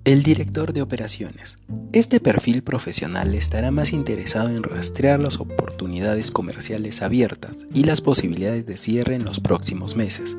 El 0.05 0.25
director 0.25 0.73
de 0.73 0.83
operaciones. 0.83 1.59
Este 1.93 2.19
perfil 2.19 2.65
profesional 2.65 3.37
estará 3.37 3.71
más 3.71 3.93
interesado 3.93 4.51
en 4.51 4.65
rastrear 4.65 5.21
las 5.21 5.39
oportunidades 5.39 6.33
comerciales 6.33 7.03
abiertas 7.03 7.69
y 7.73 7.85
las 7.85 8.01
posibilidades 8.01 8.67
de 8.67 8.79
cierre 8.79 9.15
en 9.15 9.25
los 9.25 9.39
próximos 9.39 9.95
meses. 9.95 10.37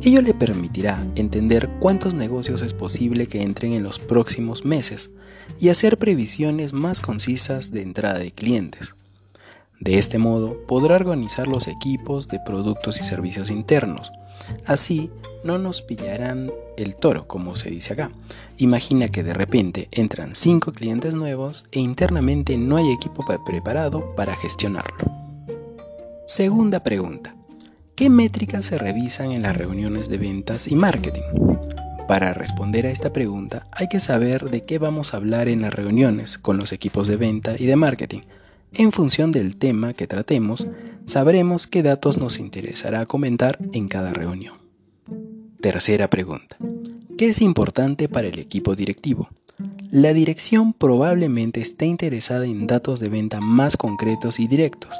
Ello 0.00 0.22
le 0.22 0.32
permitirá 0.32 1.04
entender 1.14 1.68
cuántos 1.78 2.14
negocios 2.14 2.62
es 2.62 2.72
posible 2.72 3.26
que 3.26 3.42
entren 3.42 3.74
en 3.74 3.82
los 3.82 3.98
próximos 3.98 4.64
meses 4.64 5.10
y 5.60 5.68
hacer 5.68 5.98
previsiones 5.98 6.72
más 6.72 7.02
concisas 7.02 7.72
de 7.72 7.82
entrada 7.82 8.18
de 8.18 8.32
clientes. 8.32 8.94
De 9.78 9.98
este 9.98 10.16
modo, 10.16 10.56
podrá 10.66 10.94
organizar 10.94 11.48
los 11.48 11.68
equipos 11.68 12.28
de 12.28 12.40
productos 12.46 12.98
y 12.98 13.04
servicios 13.04 13.50
internos. 13.50 14.10
Así, 14.64 15.10
no 15.44 15.58
nos 15.58 15.82
pillarán 15.82 16.52
el 16.76 16.96
toro, 16.96 17.26
como 17.26 17.54
se 17.54 17.70
dice 17.70 17.92
acá. 17.92 18.10
Imagina 18.58 19.08
que 19.08 19.22
de 19.22 19.34
repente 19.34 19.88
entran 19.90 20.34
5 20.34 20.72
clientes 20.72 21.14
nuevos 21.14 21.64
e 21.72 21.80
internamente 21.80 22.56
no 22.58 22.76
hay 22.76 22.90
equipo 22.92 23.24
preparado 23.44 24.14
para 24.14 24.36
gestionarlo. 24.36 24.98
Segunda 26.26 26.82
pregunta. 26.82 27.34
¿Qué 27.96 28.08
métricas 28.08 28.64
se 28.64 28.78
revisan 28.78 29.32
en 29.32 29.42
las 29.42 29.56
reuniones 29.56 30.08
de 30.08 30.18
ventas 30.18 30.68
y 30.68 30.76
marketing? 30.76 31.22
Para 32.08 32.32
responder 32.32 32.86
a 32.86 32.90
esta 32.90 33.12
pregunta 33.12 33.66
hay 33.72 33.88
que 33.88 34.00
saber 34.00 34.50
de 34.50 34.64
qué 34.64 34.78
vamos 34.78 35.12
a 35.12 35.18
hablar 35.18 35.48
en 35.48 35.62
las 35.62 35.74
reuniones 35.74 36.38
con 36.38 36.56
los 36.56 36.72
equipos 36.72 37.06
de 37.06 37.16
venta 37.16 37.56
y 37.58 37.66
de 37.66 37.76
marketing. 37.76 38.20
En 38.72 38.92
función 38.92 39.32
del 39.32 39.56
tema 39.56 39.92
que 39.94 40.06
tratemos, 40.06 40.66
sabremos 41.04 41.66
qué 41.66 41.82
datos 41.82 42.18
nos 42.18 42.38
interesará 42.38 43.04
comentar 43.04 43.58
en 43.72 43.88
cada 43.88 44.12
reunión. 44.12 44.59
Tercera 45.62 46.08
pregunta. 46.08 46.56
¿Qué 47.18 47.28
es 47.28 47.40
importante 47.40 48.08
para 48.08 48.28
el 48.28 48.38
equipo 48.38 48.74
directivo? 48.74 49.28
La 49.90 50.14
dirección 50.14 50.72
probablemente 50.72 51.60
esté 51.60 51.86
interesada 51.86 52.46
en 52.46 52.66
datos 52.66 53.00
de 53.00 53.08
venta 53.08 53.40
más 53.40 53.76
concretos 53.76 54.40
y 54.40 54.46
directos 54.46 54.94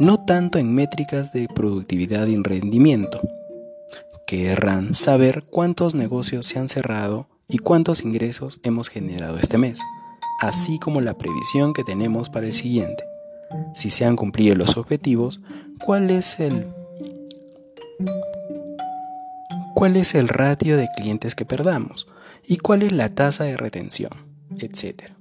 no 0.00 0.18
tanto 0.18 0.58
en 0.58 0.74
métricas 0.74 1.32
de 1.34 1.46
productividad 1.46 2.26
y 2.26 2.36
rendimiento. 2.36 3.20
Querrán 4.26 4.94
saber 4.94 5.44
cuántos 5.44 5.94
negocios 5.94 6.46
se 6.46 6.58
han 6.58 6.70
cerrado 6.70 7.26
y 7.48 7.58
cuántos 7.58 8.02
ingresos 8.02 8.60
hemos 8.62 8.88
generado 8.88 9.36
este 9.36 9.58
mes, 9.58 9.80
así 10.40 10.78
como 10.78 11.02
la 11.02 11.18
previsión 11.18 11.74
que 11.74 11.84
tenemos 11.84 12.30
para 12.30 12.46
el 12.46 12.54
siguiente. 12.54 13.04
Si 13.74 13.90
se 13.90 14.04
han 14.06 14.16
cumplido 14.16 14.54
los 14.54 14.78
objetivos, 14.78 15.40
cuál 15.84 16.10
es 16.10 16.40
el 16.40 16.66
cuál 19.74 19.96
es 19.96 20.14
el 20.14 20.28
ratio 20.28 20.76
de 20.76 20.88
clientes 20.96 21.34
que 21.34 21.44
perdamos 21.44 22.08
y 22.46 22.58
cuál 22.58 22.82
es 22.82 22.92
la 22.92 23.08
tasa 23.08 23.44
de 23.44 23.56
retención, 23.56 24.10
etcétera. 24.58 25.16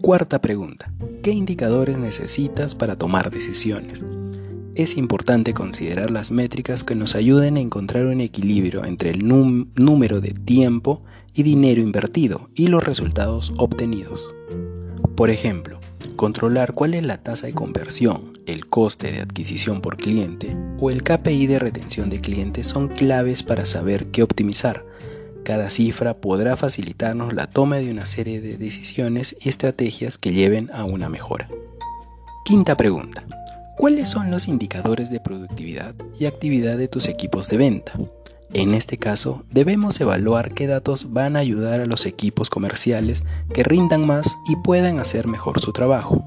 Cuarta 0.00 0.40
pregunta. 0.40 0.92
¿Qué 1.22 1.30
indicadores 1.30 1.98
necesitas 1.98 2.74
para 2.74 2.96
tomar 2.96 3.30
decisiones? 3.30 4.04
Es 4.74 4.96
importante 4.96 5.52
considerar 5.52 6.10
las 6.10 6.30
métricas 6.30 6.84
que 6.84 6.94
nos 6.94 7.14
ayuden 7.14 7.56
a 7.56 7.60
encontrar 7.60 8.06
un 8.06 8.20
equilibrio 8.20 8.84
entre 8.84 9.10
el 9.10 9.28
número 9.28 10.20
de 10.20 10.30
tiempo 10.30 11.02
y 11.34 11.42
dinero 11.42 11.82
invertido 11.82 12.48
y 12.54 12.68
los 12.68 12.82
resultados 12.82 13.52
obtenidos. 13.58 14.32
Por 15.16 15.28
ejemplo, 15.28 15.80
controlar 16.16 16.72
cuál 16.72 16.94
es 16.94 17.04
la 17.04 17.18
tasa 17.18 17.46
de 17.46 17.52
conversión, 17.52 18.29
el 18.46 18.66
coste 18.66 19.12
de 19.12 19.20
adquisición 19.20 19.80
por 19.80 19.96
cliente 19.96 20.56
o 20.78 20.90
el 20.90 21.02
KPI 21.02 21.46
de 21.46 21.58
retención 21.58 22.10
de 22.10 22.20
clientes 22.20 22.66
son 22.66 22.88
claves 22.88 23.42
para 23.42 23.66
saber 23.66 24.06
qué 24.06 24.22
optimizar 24.22 24.84
cada 25.44 25.70
cifra 25.70 26.14
podrá 26.14 26.56
facilitarnos 26.56 27.32
la 27.32 27.46
toma 27.46 27.78
de 27.78 27.90
una 27.90 28.06
serie 28.06 28.40
de 28.40 28.56
decisiones 28.56 29.36
y 29.40 29.48
estrategias 29.48 30.18
que 30.18 30.32
lleven 30.32 30.70
a 30.72 30.84
una 30.84 31.08
mejora. 31.08 31.48
Quinta 32.44 32.76
pregunta. 32.76 33.24
¿Cuáles 33.76 34.10
son 34.10 34.30
los 34.30 34.46
indicadores 34.46 35.10
de 35.10 35.20
productividad 35.20 35.94
y 36.18 36.26
actividad 36.26 36.76
de 36.76 36.88
tus 36.88 37.08
equipos 37.08 37.48
de 37.48 37.56
venta? 37.56 37.94
En 38.52 38.74
este 38.74 38.98
caso, 38.98 39.44
debemos 39.50 40.00
evaluar 40.00 40.52
qué 40.52 40.66
datos 40.66 41.12
van 41.12 41.36
a 41.36 41.40
ayudar 41.40 41.80
a 41.80 41.86
los 41.86 42.04
equipos 42.04 42.50
comerciales 42.50 43.22
que 43.54 43.62
rindan 43.62 44.06
más 44.06 44.36
y 44.48 44.56
puedan 44.56 44.98
hacer 44.98 45.26
mejor 45.26 45.60
su 45.60 45.72
trabajo. 45.72 46.24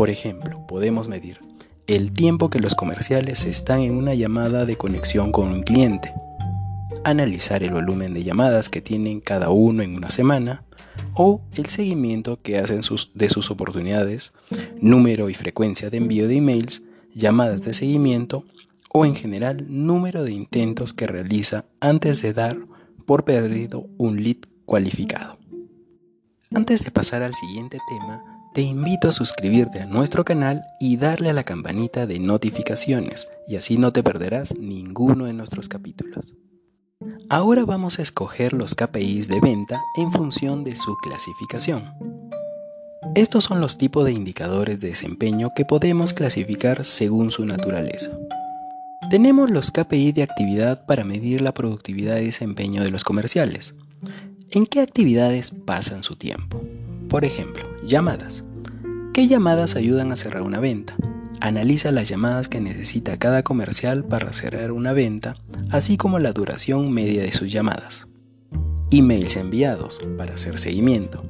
Por 0.00 0.08
ejemplo, 0.08 0.66
podemos 0.66 1.08
medir 1.08 1.40
el 1.86 2.10
tiempo 2.10 2.48
que 2.48 2.58
los 2.58 2.74
comerciales 2.74 3.44
están 3.44 3.80
en 3.80 3.94
una 3.94 4.14
llamada 4.14 4.64
de 4.64 4.76
conexión 4.76 5.30
con 5.30 5.48
un 5.48 5.62
cliente, 5.62 6.14
analizar 7.04 7.62
el 7.62 7.74
volumen 7.74 8.14
de 8.14 8.22
llamadas 8.22 8.70
que 8.70 8.80
tienen 8.80 9.20
cada 9.20 9.50
uno 9.50 9.82
en 9.82 9.94
una 9.94 10.08
semana 10.08 10.64
o 11.12 11.42
el 11.54 11.66
seguimiento 11.66 12.40
que 12.40 12.56
hacen 12.56 12.80
de 13.12 13.28
sus 13.28 13.50
oportunidades, 13.50 14.32
número 14.80 15.28
y 15.28 15.34
frecuencia 15.34 15.90
de 15.90 15.98
envío 15.98 16.28
de 16.28 16.36
emails, 16.36 16.82
llamadas 17.12 17.60
de 17.60 17.74
seguimiento 17.74 18.46
o 18.94 19.04
en 19.04 19.14
general 19.14 19.66
número 19.68 20.24
de 20.24 20.32
intentos 20.32 20.94
que 20.94 21.08
realiza 21.08 21.66
antes 21.78 22.22
de 22.22 22.32
dar 22.32 22.56
por 23.04 23.26
perdido 23.26 23.86
un 23.98 24.24
lead 24.24 24.38
cualificado. 24.64 25.36
Antes 26.54 26.86
de 26.86 26.90
pasar 26.90 27.22
al 27.22 27.34
siguiente 27.34 27.78
tema, 27.86 28.39
te 28.52 28.62
invito 28.62 29.08
a 29.08 29.12
suscribirte 29.12 29.80
a 29.80 29.86
nuestro 29.86 30.24
canal 30.24 30.64
y 30.80 30.96
darle 30.96 31.30
a 31.30 31.32
la 31.32 31.44
campanita 31.44 32.06
de 32.06 32.18
notificaciones 32.18 33.28
y 33.46 33.56
así 33.56 33.78
no 33.78 33.92
te 33.92 34.02
perderás 34.02 34.58
ninguno 34.58 35.26
de 35.26 35.34
nuestros 35.34 35.68
capítulos. 35.68 36.34
Ahora 37.28 37.64
vamos 37.64 37.98
a 37.98 38.02
escoger 38.02 38.52
los 38.52 38.74
KPIs 38.74 39.28
de 39.28 39.40
venta 39.40 39.80
en 39.96 40.10
función 40.10 40.64
de 40.64 40.74
su 40.74 40.96
clasificación. 40.96 41.94
Estos 43.14 43.44
son 43.44 43.60
los 43.60 43.78
tipos 43.78 44.04
de 44.04 44.12
indicadores 44.12 44.80
de 44.80 44.88
desempeño 44.88 45.50
que 45.54 45.64
podemos 45.64 46.12
clasificar 46.12 46.84
según 46.84 47.30
su 47.30 47.44
naturaleza. 47.44 48.10
Tenemos 49.10 49.50
los 49.50 49.70
KPI 49.70 50.12
de 50.12 50.24
actividad 50.24 50.84
para 50.86 51.04
medir 51.04 51.40
la 51.40 51.54
productividad 51.54 52.18
y 52.18 52.26
desempeño 52.26 52.82
de 52.82 52.90
los 52.90 53.04
comerciales. 53.04 53.74
¿En 54.50 54.66
qué 54.66 54.80
actividades 54.80 55.52
pasan 55.52 56.02
su 56.02 56.16
tiempo? 56.16 56.62
Por 57.08 57.24
ejemplo, 57.24 57.69
llamadas. 57.84 58.44
¿Qué 59.12 59.26
llamadas 59.26 59.76
ayudan 59.76 60.12
a 60.12 60.16
cerrar 60.16 60.42
una 60.42 60.60
venta? 60.60 60.94
Analiza 61.40 61.90
las 61.90 62.08
llamadas 62.08 62.48
que 62.48 62.60
necesita 62.60 63.18
cada 63.18 63.42
comercial 63.42 64.04
para 64.04 64.32
cerrar 64.32 64.72
una 64.72 64.92
venta, 64.92 65.36
así 65.70 65.96
como 65.96 66.18
la 66.18 66.32
duración 66.32 66.92
media 66.92 67.22
de 67.22 67.32
sus 67.32 67.50
llamadas. 67.50 68.06
Emails 68.90 69.36
enviados 69.36 70.00
para 70.18 70.34
hacer 70.34 70.58
seguimiento. 70.58 71.24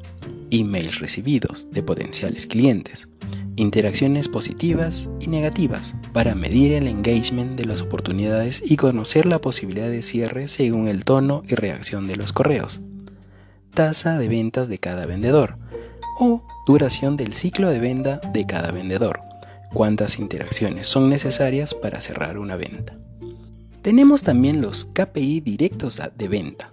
Emails 0.51 0.99
recibidos 0.99 1.69
de 1.71 1.83
potenciales 1.83 2.47
clientes. 2.47 3.09
interacciones 3.57 4.29
positivas 4.29 5.11
y 5.21 5.27
negativas 5.27 5.95
para 6.15 6.35
medir 6.35 6.73
el 6.73 6.87
engagement 6.87 7.57
de 7.57 7.67
las 7.67 7.83
oportunidades 7.83 8.63
y 8.65 8.77
conocer 8.77 9.27
la 9.27 9.41
posibilidad 9.41 9.91
de 9.91 10.03
cierre 10.03 10.49
según 10.49 10.89
el 10.89 11.05
tono 11.05 11.43
y 11.47 11.55
reacción 11.55 12.07
de 12.07 12.17
los 12.17 12.33
correos. 12.33 12.81
Tasa 13.75 14.19
de 14.19 14.29
ventas 14.29 14.69
de 14.69 14.79
cada 14.79 15.05
vendedor 15.05 15.59
o 16.21 16.43
duración 16.67 17.17
del 17.17 17.35
ciclo 17.35 17.71
de 17.71 17.81
venta 17.81 18.21
de 18.33 18.47
cada 18.47 18.71
vendedor. 18.71 19.21
Cuántas 19.73 20.19
interacciones 20.19 20.87
son 20.87 21.09
necesarias 21.09 21.75
para 21.75 22.01
cerrar 22.01 22.39
una 22.39 22.57
venta. 22.57 22.95
Tenemos 23.83 24.23
también 24.23 24.61
los 24.61 24.85
KPI 24.85 25.41
directos 25.41 25.99
de 26.15 26.29
venta, 26.29 26.71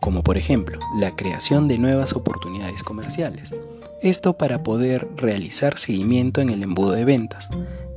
como 0.00 0.22
por 0.22 0.36
ejemplo 0.36 0.78
la 0.98 1.16
creación 1.16 1.66
de 1.66 1.78
nuevas 1.78 2.12
oportunidades 2.12 2.82
comerciales. 2.82 3.54
Esto 4.02 4.36
para 4.36 4.62
poder 4.62 5.08
realizar 5.16 5.78
seguimiento 5.78 6.42
en 6.42 6.50
el 6.50 6.62
embudo 6.62 6.92
de 6.92 7.06
ventas. 7.06 7.48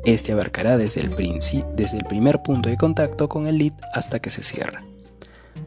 Este 0.05 0.31
abarcará 0.31 0.77
desde 0.77 1.01
el, 1.01 1.13
desde 1.75 1.97
el 1.97 2.05
primer 2.05 2.41
punto 2.41 2.69
de 2.69 2.77
contacto 2.77 3.27
con 3.27 3.47
el 3.47 3.57
lead 3.57 3.73
hasta 3.93 4.19
que 4.19 4.29
se 4.29 4.43
cierra. 4.43 4.83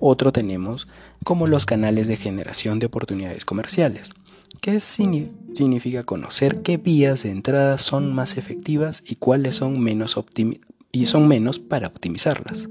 Otro 0.00 0.32
tenemos 0.32 0.88
como 1.24 1.46
los 1.46 1.66
canales 1.66 2.08
de 2.08 2.16
generación 2.16 2.78
de 2.78 2.86
oportunidades 2.86 3.44
comerciales, 3.44 4.10
que 4.60 4.80
significa 4.80 6.02
conocer 6.02 6.62
qué 6.62 6.76
vías 6.76 7.22
de 7.22 7.30
entrada 7.30 7.78
son 7.78 8.14
más 8.14 8.36
efectivas 8.36 9.02
y 9.06 9.16
cuáles 9.16 9.56
son 9.56 9.80
menos, 9.80 10.16
para 11.58 11.88
optimizarlas. 11.88 12.68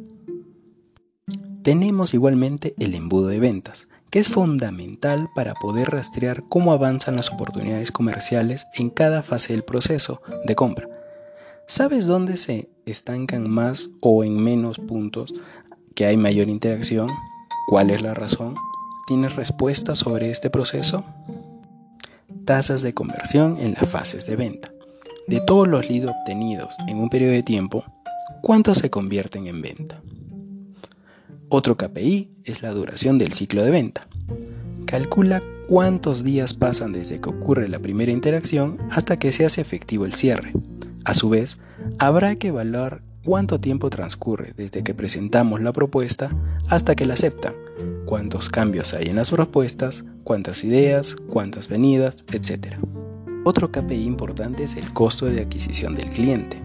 Tenemos 1.61 2.13
igualmente 2.13 2.75
el 2.79 2.95
embudo 2.95 3.27
de 3.27 3.39
ventas, 3.39 3.87
que 4.09 4.19
es 4.19 4.29
fundamental 4.29 5.29
para 5.35 5.55
poder 5.55 5.89
rastrear 5.89 6.43
cómo 6.47 6.71
avanzan 6.71 7.15
las 7.15 7.31
oportunidades 7.31 7.91
comerciales 7.91 8.65
en 8.75 8.89
cada 8.89 9.23
fase 9.23 9.53
del 9.53 9.63
proceso 9.63 10.21
de 10.45 10.55
compra. 10.55 10.87
¿Sabes 11.67 12.05
dónde 12.05 12.37
se 12.37 12.69
estancan 12.85 13.49
más 13.49 13.89
o 13.99 14.23
en 14.23 14.37
menos 14.37 14.77
puntos 14.77 15.33
que 15.95 16.05
hay 16.05 16.17
mayor 16.17 16.49
interacción? 16.49 17.09
¿Cuál 17.67 17.89
es 17.89 18.01
la 18.01 18.13
razón? 18.13 18.53
¿Tienes 19.07 19.35
respuesta 19.35 19.95
sobre 19.95 20.29
este 20.29 20.49
proceso? 20.49 21.03
Tasas 22.45 22.83
de 22.83 22.93
conversión 22.93 23.57
en 23.59 23.73
las 23.73 23.89
fases 23.89 24.27
de 24.27 24.35
venta. 24.35 24.71
De 25.27 25.41
todos 25.41 25.67
los 25.67 25.89
leads 25.89 26.05
obtenidos 26.07 26.75
en 26.87 26.97
un 26.97 27.09
periodo 27.09 27.31
de 27.31 27.41
tiempo, 27.41 27.83
¿cuántos 28.43 28.77
se 28.77 28.91
convierten 28.91 29.47
en 29.47 29.63
venta? 29.63 29.99
Otro 31.49 31.75
KPI 31.75 32.29
es 32.43 32.61
la 32.61 32.69
duración 32.69 33.17
del 33.17 33.33
ciclo 33.33 33.63
de 33.63 33.71
venta. 33.71 34.07
Calcula 34.85 35.41
cuántos 35.67 36.23
días 36.23 36.53
pasan 36.53 36.93
desde 36.93 37.19
que 37.19 37.29
ocurre 37.29 37.67
la 37.67 37.79
primera 37.79 38.11
interacción 38.11 38.77
hasta 38.91 39.17
que 39.17 39.31
se 39.31 39.45
hace 39.45 39.61
efectivo 39.61 40.05
el 40.05 40.13
cierre. 40.13 40.53
A 41.03 41.15
su 41.15 41.29
vez, 41.29 41.57
habrá 41.97 42.35
que 42.35 42.49
evaluar 42.49 43.01
cuánto 43.23 43.59
tiempo 43.59 43.89
transcurre 43.89 44.53
desde 44.55 44.83
que 44.83 44.93
presentamos 44.93 45.61
la 45.61 45.73
propuesta 45.73 46.29
hasta 46.69 46.95
que 46.95 47.05
la 47.05 47.15
aceptan, 47.15 47.55
cuántos 48.05 48.49
cambios 48.49 48.93
hay 48.93 49.07
en 49.07 49.15
las 49.15 49.31
propuestas, 49.31 50.05
cuántas 50.23 50.63
ideas, 50.63 51.15
cuántas 51.29 51.67
venidas, 51.67 52.23
etc. 52.31 52.75
Otro 53.43 53.71
KPI 53.71 54.03
importante 54.03 54.63
es 54.63 54.75
el 54.75 54.91
costo 54.93 55.25
de 55.25 55.41
adquisición 55.41 55.95
del 55.95 56.09
cliente. 56.09 56.61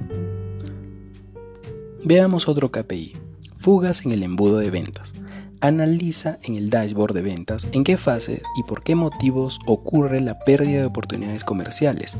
Veamos 2.02 2.48
otro 2.48 2.70
KPI, 2.70 3.14
Fugas 3.60 4.06
en 4.06 4.12
el 4.12 4.22
embudo 4.22 4.56
de 4.56 4.70
ventas. 4.70 5.12
Analiza 5.60 6.38
en 6.42 6.54
el 6.54 6.70
dashboard 6.70 7.12
de 7.12 7.20
ventas 7.20 7.68
en 7.72 7.84
qué 7.84 7.98
fase 7.98 8.40
y 8.56 8.62
por 8.62 8.82
qué 8.82 8.94
motivos 8.94 9.58
ocurre 9.66 10.22
la 10.22 10.38
pérdida 10.38 10.78
de 10.80 10.86
oportunidades 10.86 11.44
comerciales. 11.44 12.16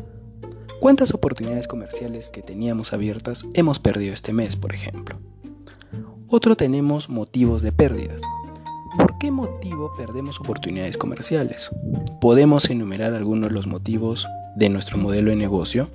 ¿Cuántas 0.81 1.15
oportunidades 1.15 1.67
comerciales 1.67 2.29
que 2.29 2.43
teníamos 2.43 2.93
abiertas 2.93 3.47
hemos 3.55 3.79
perdido 3.79 4.13
este 4.13 4.35
mes, 4.35 4.57
por 4.57 4.75
ejemplo? 4.75 5.19
Otro 6.29 6.57
tenemos 6.57 7.09
motivos 7.09 7.63
de 7.63 7.73
pérdidas. 7.73 8.21
¿Por 8.97 9.19
qué 9.19 9.31
motivo 9.31 9.93
perdemos 9.97 10.41
oportunidades 10.41 10.97
comerciales? 10.97 11.71
Podemos 12.21 12.69
enumerar 12.71 13.15
algunos 13.15 13.49
de 13.49 13.55
los 13.55 13.67
motivos 13.67 14.27
de 14.57 14.69
nuestro 14.69 14.99
modelo 14.99 15.31
de 15.31 15.37
negocio. 15.37 15.91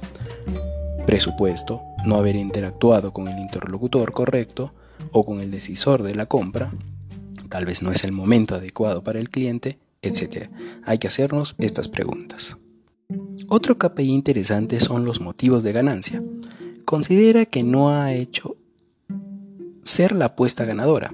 Presupuesto, 1.06 1.82
no 2.06 2.16
haber 2.16 2.36
interactuado 2.36 3.14
con 3.14 3.28
el 3.28 3.38
interlocutor 3.40 4.14
correcto, 4.14 4.72
o 5.12 5.26
con 5.26 5.40
el 5.40 5.52
decisor 5.52 6.04
de 6.04 6.16
la 6.16 6.26
compra, 6.26 6.74
tal 7.50 7.66
vez 7.66 7.82
no 7.82 7.92
es 7.92 8.04
el 8.04 8.12
momento 8.12 8.56
adecuado 8.56 9.04
para 9.04 9.20
el 9.20 9.30
cliente, 9.30 9.78
etc. 10.02 10.50
Hay 10.84 10.98
que 10.98 11.08
hacernos 11.08 11.56
estas 11.58 11.88
preguntas. 11.88 12.58
Otro 13.48 13.78
KPI 13.78 14.10
interesante 14.10 14.80
son 14.80 15.06
los 15.06 15.22
motivos 15.22 15.64
de 15.64 15.72
ganancia. 15.72 16.24
Considera 16.86 17.46
que 17.46 17.64
no 17.64 17.90
ha 17.90 18.14
hecho 18.14 18.56
ser 19.84 20.14
la 20.14 20.26
apuesta 20.26 20.66
ganadora. 20.66 21.14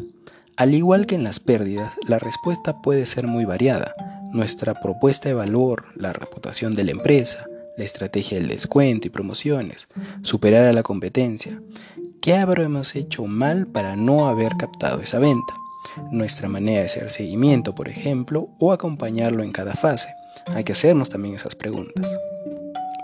Al 0.62 0.76
igual 0.76 1.08
que 1.08 1.16
en 1.16 1.24
las 1.24 1.40
pérdidas, 1.40 1.96
la 2.08 2.20
respuesta 2.20 2.84
puede 2.84 3.08
ser 3.08 3.26
muy 3.26 3.46
variada. 3.46 3.96
Nuestra 4.32 4.76
propuesta 4.76 5.28
de 5.28 5.34
valor, 5.34 5.86
la 5.96 6.14
reputación 6.14 6.76
de 6.76 6.84
la 6.84 6.92
empresa, 6.92 7.48
la 7.78 7.84
estrategia 7.84 8.38
del 8.38 8.48
descuento 8.48 9.08
y 9.08 9.10
promociones, 9.10 9.88
superar 10.22 10.68
a 10.68 10.74
la 10.74 10.84
competencia. 10.84 11.60
¿Qué 12.22 12.36
habremos 12.36 12.96
hecho 12.96 13.26
mal 13.26 13.66
para 13.66 13.96
no 13.96 14.28
haber 14.28 14.56
captado 14.56 15.02
esa 15.02 15.18
venta? 15.18 15.52
Nuestra 16.12 16.48
manera 16.48 16.82
de 16.82 16.86
hacer 16.86 17.10
seguimiento, 17.10 17.74
por 17.74 17.90
ejemplo, 17.90 18.50
o 18.60 18.72
acompañarlo 18.72 19.42
en 19.42 19.54
cada 19.54 19.74
fase. 19.74 20.10
Hay 20.46 20.64
que 20.64 20.74
hacernos 20.74 21.10
también 21.10 21.34
esas 21.34 21.56
preguntas. 21.56 22.16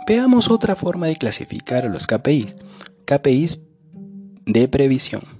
Veamos 0.07 0.51
otra 0.51 0.75
forma 0.75 1.07
de 1.07 1.15
clasificar 1.15 1.85
a 1.85 1.89
los 1.89 2.05
KPIs. 2.05 2.55
KPIs 3.05 3.61
de 4.45 4.67
previsión. 4.67 5.36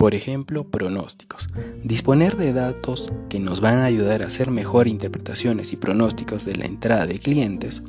Por 0.00 0.14
ejemplo, 0.14 0.64
pronósticos. 0.64 1.50
Disponer 1.84 2.38
de 2.38 2.54
datos 2.54 3.12
que 3.28 3.38
nos 3.38 3.60
van 3.60 3.80
a 3.80 3.84
ayudar 3.84 4.22
a 4.22 4.28
hacer 4.28 4.50
mejor 4.50 4.88
interpretaciones 4.88 5.74
y 5.74 5.76
pronósticos 5.76 6.46
de 6.46 6.56
la 6.56 6.64
entrada 6.64 7.04
de 7.04 7.18
clientes. 7.18 7.82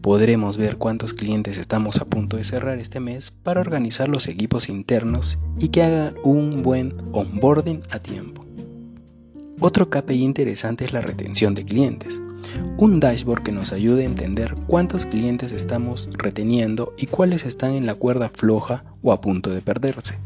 Podremos 0.00 0.56
ver 0.56 0.78
cuántos 0.78 1.12
clientes 1.12 1.58
estamos 1.58 2.00
a 2.00 2.06
punto 2.06 2.38
de 2.38 2.44
cerrar 2.44 2.78
este 2.78 3.00
mes 3.00 3.32
para 3.32 3.60
organizar 3.60 4.08
los 4.08 4.28
equipos 4.28 4.70
internos 4.70 5.38
y 5.58 5.68
que 5.68 5.82
hagan 5.82 6.14
un 6.24 6.62
buen 6.62 6.94
onboarding 7.12 7.80
a 7.90 7.98
tiempo. 7.98 8.46
Otro 9.60 9.90
KPI 9.90 10.24
interesante 10.24 10.86
es 10.86 10.94
la 10.94 11.02
retención 11.02 11.52
de 11.52 11.66
clientes 11.66 12.22
un 12.78 13.00
dashboard 13.00 13.42
que 13.42 13.52
nos 13.52 13.72
ayude 13.72 14.02
a 14.02 14.06
entender 14.06 14.54
cuántos 14.66 15.06
clientes 15.06 15.52
estamos 15.52 16.08
reteniendo 16.12 16.92
y 16.96 17.06
cuáles 17.06 17.46
están 17.46 17.74
en 17.74 17.86
la 17.86 17.94
cuerda 17.94 18.28
floja 18.28 18.84
o 19.02 19.12
a 19.12 19.20
punto 19.20 19.50
de 19.50 19.60
perderse. 19.60 20.18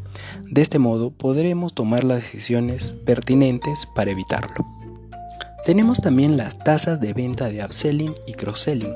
De 0.45 0.63
este 0.63 0.79
modo 0.79 1.11
podremos 1.11 1.75
tomar 1.75 2.05
las 2.05 2.23
decisiones 2.23 2.97
pertinentes 3.05 3.87
para 3.95 4.11
evitarlo. 4.11 4.67
Tenemos 5.65 6.01
también 6.01 6.37
las 6.37 6.59
tasas 6.59 7.01
de 7.01 7.13
venta 7.13 7.49
de 7.49 7.65
upselling 7.65 8.15
y 8.27 8.35
cross-selling. 8.35 8.95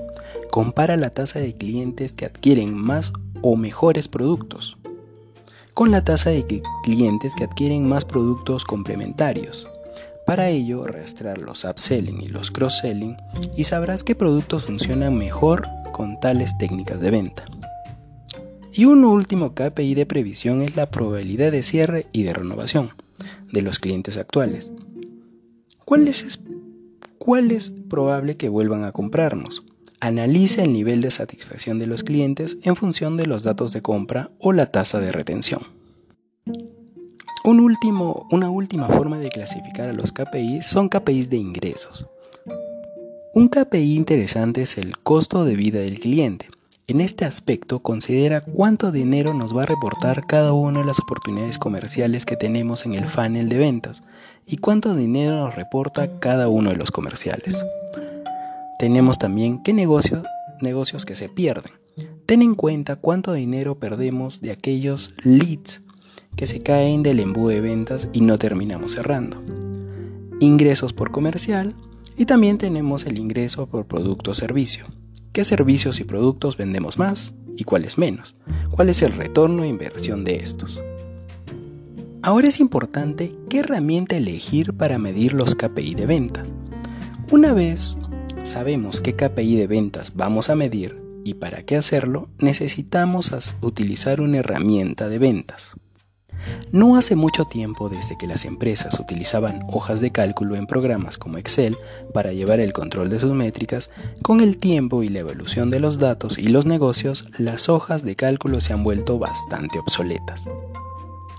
Compara 0.51 0.97
la 0.97 1.11
tasa 1.11 1.41
de 1.41 1.55
clientes 1.55 2.15
que 2.15 2.27
adquieren 2.27 2.75
más 2.75 3.13
o 3.43 3.57
mejores 3.57 4.09
productos 4.09 4.77
con 5.81 5.91
la 5.91 6.05
tasa 6.05 6.29
de 6.29 6.45
clientes 6.83 7.35
que 7.35 7.45
adquieren 7.45 7.89
más 7.89 8.05
productos 8.05 8.67
complementarios. 8.67 9.67
Para 10.31 10.49
ello, 10.49 10.85
rastrear 10.85 11.39
los 11.39 11.65
upselling 11.65 12.23
y 12.23 12.29
los 12.29 12.53
cross-selling 12.53 13.17
y 13.57 13.65
sabrás 13.65 14.05
qué 14.05 14.15
productos 14.15 14.65
funcionan 14.65 15.19
mejor 15.19 15.67
con 15.91 16.21
tales 16.21 16.57
técnicas 16.57 17.01
de 17.01 17.11
venta. 17.11 17.45
Y 18.73 18.85
un 18.85 19.05
último 19.05 19.57
KPI 19.57 19.97
de 19.97 20.07
previsión 20.07 20.63
es 20.63 20.77
la 20.77 20.89
probabilidad 20.89 21.51
de 21.51 21.65
cierre 21.65 22.07
y 22.13 22.23
de 22.23 22.33
renovación 22.33 22.93
de 23.51 23.63
los 23.63 23.81
clientes 23.81 24.19
actuales. 24.19 24.71
¿Cuál 25.85 26.07
es, 26.07 26.39
cuál 27.19 27.51
es 27.51 27.73
probable 27.73 28.37
que 28.37 28.49
vuelvan 28.49 28.85
a 28.85 28.93
comprarnos? 28.93 29.65
Analiza 29.99 30.63
el 30.63 30.73
nivel 30.73 31.01
de 31.01 31.11
satisfacción 31.11 31.81
de 31.81 31.89
los 31.89 32.05
clientes 32.05 32.59
en 32.63 32.77
función 32.77 33.17
de 33.17 33.27
los 33.27 33.43
datos 33.43 33.73
de 33.73 33.83
compra 33.83 34.31
o 34.39 34.53
la 34.53 34.71
tasa 34.71 35.01
de 35.01 35.11
retención. 35.11 35.63
Un 37.43 37.59
último, 37.59 38.27
una 38.31 38.51
última 38.51 38.87
forma 38.87 39.19
de 39.19 39.31
clasificar 39.31 39.89
a 39.89 39.95
los 39.95 40.13
KPIs 40.13 40.67
son 40.67 40.91
KPIs 40.91 41.31
de 41.31 41.39
ingresos. 41.39 42.07
Un 43.33 43.49
KPI 43.49 43.95
interesante 43.95 44.61
es 44.61 44.77
el 44.77 44.99
costo 44.99 45.47
de 45.47 45.57
vida 45.57 45.81
del 45.81 46.01
cliente. 46.01 46.51
En 46.87 47.01
este 47.01 47.25
aspecto 47.25 47.79
considera 47.79 48.43
cuánto 48.43 48.93
dinero 48.93 49.33
nos 49.33 49.57
va 49.57 49.63
a 49.63 49.67
reportar 49.67 50.27
cada 50.27 50.53
una 50.53 50.81
de 50.81 50.85
las 50.85 51.01
oportunidades 51.01 51.57
comerciales 51.57 52.27
que 52.27 52.37
tenemos 52.37 52.85
en 52.85 52.93
el 52.93 53.07
funnel 53.07 53.49
de 53.49 53.57
ventas 53.57 54.03
y 54.47 54.59
cuánto 54.59 54.95
dinero 54.95 55.37
nos 55.37 55.55
reporta 55.55 56.19
cada 56.19 56.49
uno 56.49 56.69
de 56.69 56.77
los 56.77 56.91
comerciales. 56.91 57.65
Tenemos 58.79 59.19
también 59.19 59.63
qué 59.63 59.73
negocios, 59.73 60.27
negocios 60.61 61.07
que 61.07 61.17
se 61.17 61.31
pierden. 61.31 61.73
Ten 62.27 62.43
en 62.43 62.55
cuenta 62.55 62.97
cuánto 62.97 63.33
dinero 63.33 63.79
perdemos 63.79 64.43
de 64.43 64.51
aquellos 64.51 65.15
leads 65.25 65.81
que 66.37 66.47
se 66.47 66.61
caen 66.61 67.03
del 67.03 67.21
embudo 67.21 67.49
de 67.49 67.61
ventas 67.61 68.09
y 68.13 68.21
no 68.21 68.39
terminamos 68.39 68.93
cerrando. 68.93 69.43
Ingresos 70.41 70.93
por 70.93 71.11
comercial 71.11 71.75
y 72.17 72.27
también 72.27 72.59
tenemos 72.59 73.07
el 73.07 73.19
ingreso 73.19 73.67
por 73.67 73.87
producto 73.87 74.33
o 74.33 74.35
servicio. 74.35 74.87
qué 75.33 75.45
servicios 75.45 76.01
y 76.01 76.05
productos 76.05 76.57
vendemos 76.57 76.99
más 76.99 77.35
y 77.57 77.65
cuáles 77.65 77.99
menos, 77.99 78.35
cuál 78.71 78.89
es 78.89 79.01
el 79.03 79.13
retorno 79.13 79.63
e 79.63 79.69
inversión 79.69 80.25
de 80.25 80.37
estos. 80.37 80.83
Ahora 82.23 82.49
es 82.49 82.61
importante 82.61 83.33
qué 83.49 83.61
herramienta 83.61 84.17
elegir 84.17 84.75
para 84.75 84.99
medir 84.99 85.33
los 85.33 85.55
KPI 85.55 85.95
de 85.95 86.07
ventas. 86.07 86.49
Una 87.31 87.53
vez 87.53 87.97
sabemos 88.43 89.01
qué 89.01 89.15
KPI 89.15 89.57
de 89.57 89.67
ventas 89.67 90.13
vamos 90.15 90.51
a 90.51 90.57
medir 90.57 91.01
y 91.25 91.35
para 91.35 91.63
qué 91.63 91.77
hacerlo, 91.77 92.29
necesitamos 92.39 93.33
utilizar 93.61 94.21
una 94.21 94.39
herramienta 94.39 95.09
de 95.09 95.19
ventas. 95.19 95.75
No 96.73 96.97
hace 96.97 97.17
mucho 97.17 97.45
tiempo 97.45 97.89
desde 97.89 98.17
que 98.19 98.27
las 98.27 98.45
empresas 98.45 98.99
utilizaban 99.01 99.63
hojas 99.69 100.01
de 100.01 100.11
cálculo 100.11 100.57
en 100.57 100.67
programas 100.67 101.19
como 101.19 101.39
Excel 101.39 101.77
para 102.13 102.33
llevar 102.33 102.61
el 102.61 102.73
control 102.73 103.11
de 103.11 103.21
sus 103.21 103.33
métricas, 103.33 103.91
con 104.23 104.41
el 104.41 104.59
tiempo 104.59 105.03
y 105.03 105.09
la 105.09 105.21
evolución 105.21 105.71
de 105.71 105.81
los 105.81 105.99
datos 105.99 106.39
y 106.39 106.49
los 106.49 106.67
negocios, 106.67 107.25
las 107.39 107.69
hojas 107.69 108.05
de 108.05 108.17
cálculo 108.17 108.61
se 108.61 108.73
han 108.73 108.85
vuelto 108.85 109.19
bastante 109.19 109.79
obsoletas. 109.79 110.45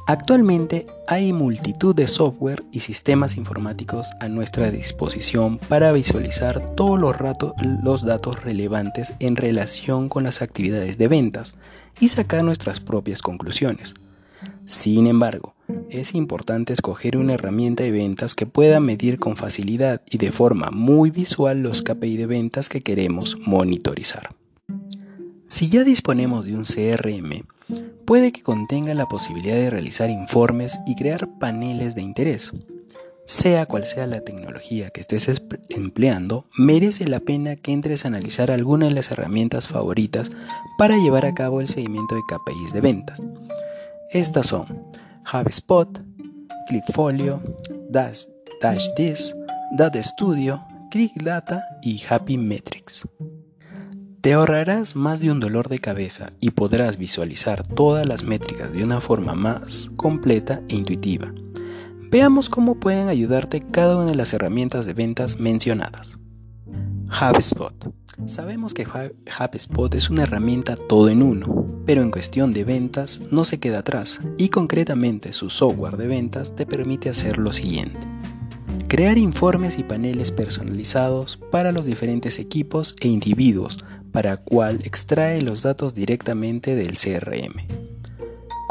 Actualmente 0.07 0.87
hay 1.07 1.31
multitud 1.31 1.95
de 1.95 2.07
software 2.07 2.63
y 2.71 2.81
sistemas 2.81 3.37
informáticos 3.37 4.11
a 4.19 4.27
nuestra 4.27 4.71
disposición 4.71 5.57
para 5.57 5.91
visualizar 5.91 6.75
todos 6.75 6.99
los, 6.99 7.15
los, 7.83 8.03
datos 8.03 8.43
relevantes 8.43 9.13
en 9.19 9.35
relación 9.35 10.09
con 10.09 10.23
las 10.23 10.41
actividades 10.41 10.97
de 10.97 11.07
ventas 11.07 11.53
y 11.99 12.09
sacar 12.09 12.43
nuestras 12.43 12.79
propias 12.79 13.21
conclusiones. 13.21 13.93
Sin 14.65 15.07
embargo, 15.07 15.55
es 15.89 16.15
importante 16.15 16.73
escoger 16.73 17.17
una 17.17 17.33
herramienta 17.33 17.83
de 17.83 17.91
ventas 17.91 18.35
que 18.35 18.45
pueda 18.45 18.79
medir 18.79 19.19
con 19.19 19.35
facilidad 19.35 20.01
y 20.09 20.17
de 20.17 20.31
forma 20.31 20.69
muy 20.71 21.11
visual 21.11 21.61
los 21.61 21.81
KPI 21.81 22.17
de 22.17 22.25
ventas 22.25 22.69
que 22.69 22.81
queremos 22.81 23.37
monitorizar. 23.45 24.35
Si 25.47 25.69
ya 25.69 25.83
disponemos 25.83 26.45
de 26.45 26.55
un 26.55 26.63
CRM, 26.63 27.45
puede 28.05 28.31
que 28.31 28.41
contenga 28.41 28.93
la 28.93 29.07
posibilidad 29.07 29.55
de 29.55 29.69
realizar 29.69 30.09
informes 30.09 30.79
y 30.87 30.95
crear 30.95 31.27
paneles 31.39 31.95
de 31.95 32.01
interés. 32.01 32.51
Sea 33.25 33.65
cual 33.65 33.85
sea 33.85 34.07
la 34.07 34.21
tecnología 34.21 34.89
que 34.89 35.01
estés 35.01 35.29
empleando, 35.69 36.47
merece 36.57 37.07
la 37.07 37.19
pena 37.19 37.55
que 37.55 37.71
entres 37.71 38.03
a 38.03 38.09
analizar 38.09 38.51
alguna 38.51 38.87
de 38.87 38.93
las 38.93 39.11
herramientas 39.11 39.67
favoritas 39.67 40.31
para 40.77 40.97
llevar 40.97 41.25
a 41.25 41.33
cabo 41.33 41.61
el 41.61 41.67
seguimiento 41.67 42.15
de 42.15 42.21
KPIs 42.27 42.73
de 42.73 42.81
ventas. 42.81 43.21
Estas 44.13 44.47
son 44.47 44.65
HubSpot, 45.31 45.87
ClickFolio, 46.67 47.41
Dash, 47.89 48.25
DashThis, 48.61 49.33
Data 49.77 50.03
Studio, 50.03 50.61
ClickData 50.89 51.63
y 51.81 52.03
Happy 52.09 52.37
Metrics. 52.37 53.07
Te 54.19 54.33
ahorrarás 54.33 54.97
más 54.97 55.21
de 55.21 55.31
un 55.31 55.39
dolor 55.39 55.69
de 55.69 55.79
cabeza 55.79 56.33
y 56.41 56.51
podrás 56.51 56.97
visualizar 56.97 57.65
todas 57.65 58.05
las 58.05 58.23
métricas 58.25 58.73
de 58.73 58.83
una 58.83 58.99
forma 58.99 59.33
más 59.33 59.89
completa 59.95 60.61
e 60.67 60.75
intuitiva. 60.75 61.33
Veamos 62.09 62.49
cómo 62.49 62.81
pueden 62.81 63.07
ayudarte 63.07 63.61
cada 63.61 63.95
una 63.95 64.07
de 64.07 64.15
las 64.15 64.33
herramientas 64.33 64.85
de 64.85 64.93
ventas 64.93 65.39
mencionadas. 65.39 66.19
HubSpot. 67.11 67.93
Sabemos 68.25 68.73
que 68.73 68.85
HubSpot 68.85 69.93
es 69.93 70.09
una 70.09 70.23
herramienta 70.23 70.75
todo 70.75 71.09
en 71.09 71.21
uno, 71.21 71.83
pero 71.85 72.01
en 72.01 72.11
cuestión 72.11 72.53
de 72.53 72.63
ventas 72.63 73.21
no 73.31 73.43
se 73.43 73.59
queda 73.59 73.79
atrás 73.79 74.21
y 74.37 74.49
concretamente 74.49 75.33
su 75.33 75.49
software 75.49 75.97
de 75.97 76.07
ventas 76.07 76.55
te 76.55 76.65
permite 76.65 77.09
hacer 77.09 77.37
lo 77.37 77.51
siguiente. 77.51 77.99
Crear 78.87 79.17
informes 79.17 79.77
y 79.77 79.83
paneles 79.83 80.31
personalizados 80.31 81.37
para 81.51 81.71
los 81.71 81.85
diferentes 81.85 82.39
equipos 82.39 82.95
e 82.99 83.07
individuos 83.07 83.83
para 84.11 84.37
cual 84.37 84.79
extrae 84.83 85.41
los 85.41 85.63
datos 85.63 85.93
directamente 85.93 86.75
del 86.75 86.97
CRM. 86.97 87.61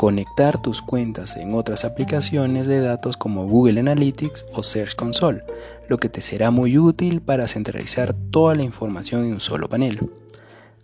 Conectar 0.00 0.62
tus 0.62 0.80
cuentas 0.80 1.36
en 1.36 1.54
otras 1.54 1.84
aplicaciones 1.84 2.66
de 2.66 2.80
datos 2.80 3.18
como 3.18 3.46
Google 3.46 3.80
Analytics 3.80 4.46
o 4.54 4.62
Search 4.62 4.96
Console, 4.96 5.44
lo 5.90 5.98
que 5.98 6.08
te 6.08 6.22
será 6.22 6.50
muy 6.50 6.78
útil 6.78 7.20
para 7.20 7.46
centralizar 7.46 8.14
toda 8.30 8.54
la 8.54 8.62
información 8.62 9.26
en 9.26 9.34
un 9.34 9.40
solo 9.40 9.68
panel. 9.68 10.10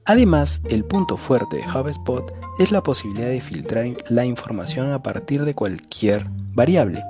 Además, 0.04 0.60
el 0.68 0.84
punto 0.84 1.16
fuerte 1.16 1.56
de 1.56 1.62
HubSpot 1.62 2.30
es 2.58 2.70
la 2.72 2.82
posibilidad 2.82 3.28
de 3.28 3.40
filtrar 3.40 3.86
la 4.10 4.26
información 4.26 4.92
a 4.92 5.02
partir 5.02 5.46
de 5.46 5.54
cualquier 5.54 6.26
variable. 6.52 7.02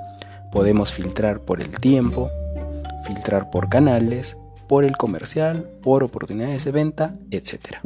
Podemos 0.53 0.93
filtrar 0.93 1.41
por 1.41 1.59
el 1.59 1.77
tiempo, 1.77 2.29
filtrar 3.05 3.49
por 3.49 3.67
canales, 3.67 4.37
por 4.69 4.85
el 4.85 4.95
comercial, 4.95 5.69
por 5.83 6.05
oportunidades 6.05 6.63
de 6.63 6.71
venta, 6.71 7.15
etc. 7.31 7.79